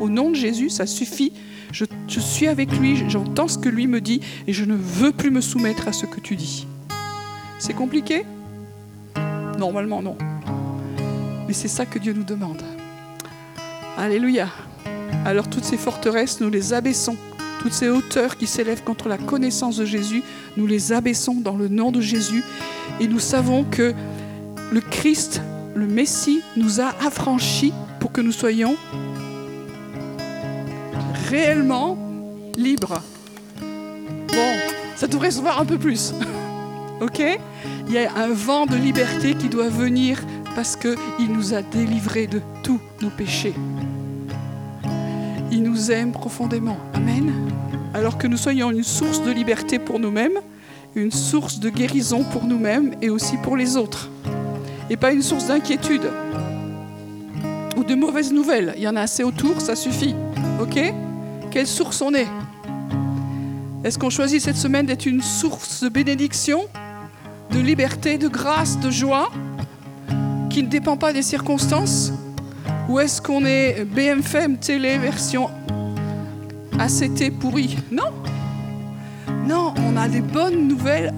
[0.00, 1.32] Au nom de Jésus, ça suffit.
[1.72, 1.86] Je,
[2.20, 5.40] suis avec lui, j'entends ce que lui me dit et je ne veux plus me
[5.40, 6.68] soumettre à ce que tu dis.
[7.58, 8.24] C'est compliqué?
[9.58, 10.16] Normalement non.
[11.48, 12.62] Mais c'est ça que Dieu nous demande.
[13.96, 14.46] Alléluia.
[15.24, 17.16] Alors toutes ces forteresses, nous les abaissons.
[17.60, 20.22] Toutes ces hauteurs qui s'élèvent contre la connaissance de Jésus,
[20.56, 22.44] nous les abaissons dans le nom de Jésus.
[23.00, 23.94] Et nous savons que
[24.72, 25.40] le Christ,
[25.74, 28.76] le Messie, nous a affranchis pour que nous soyons
[31.28, 31.98] réellement
[32.56, 33.02] libres.
[33.60, 34.54] Bon,
[34.96, 36.12] ça devrait se voir un peu plus.
[37.00, 37.22] ok?
[37.86, 40.20] Il y a un vent de liberté qui doit venir
[40.54, 43.54] parce qu'il nous a délivrés de tous nos péchés.
[45.50, 46.78] Il nous aime profondément.
[46.94, 47.47] Amen.
[47.98, 50.38] Alors que nous soyons une source de liberté pour nous-mêmes,
[50.94, 54.08] une source de guérison pour nous-mêmes et aussi pour les autres.
[54.88, 56.08] Et pas une source d'inquiétude
[57.76, 58.72] ou de mauvaises nouvelles.
[58.76, 60.14] Il y en a assez autour, ça suffit.
[60.60, 60.78] OK?
[61.50, 62.28] Quelle source on est?
[63.82, 66.66] Est-ce qu'on choisit cette semaine d'être une source de bénédiction,
[67.50, 69.32] de liberté, de grâce, de joie,
[70.50, 72.12] qui ne dépend pas des circonstances?
[72.88, 75.50] Ou est-ce qu'on est BMFM télé version
[76.78, 78.12] ACT pourri Non.
[79.46, 81.12] Non, on a des bonnes nouvelles.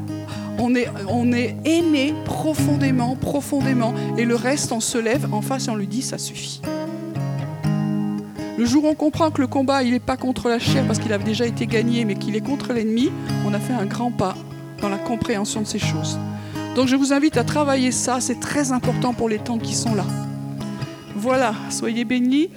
[0.59, 3.95] On est, on est aimé profondément, profondément.
[4.17, 6.61] Et le reste, on se lève en face et on lui dit, ça suffit.
[8.59, 10.99] Le jour où on comprend que le combat, il n'est pas contre la chair parce
[10.99, 13.11] qu'il a déjà été gagné, mais qu'il est contre l'ennemi,
[13.47, 14.37] on a fait un grand pas
[14.83, 16.19] dans la compréhension de ces choses.
[16.77, 19.95] Donc je vous invite à travailler ça, c'est très important pour les temps qui sont
[19.95, 20.05] là.
[21.17, 22.51] Voilà, soyez bénis.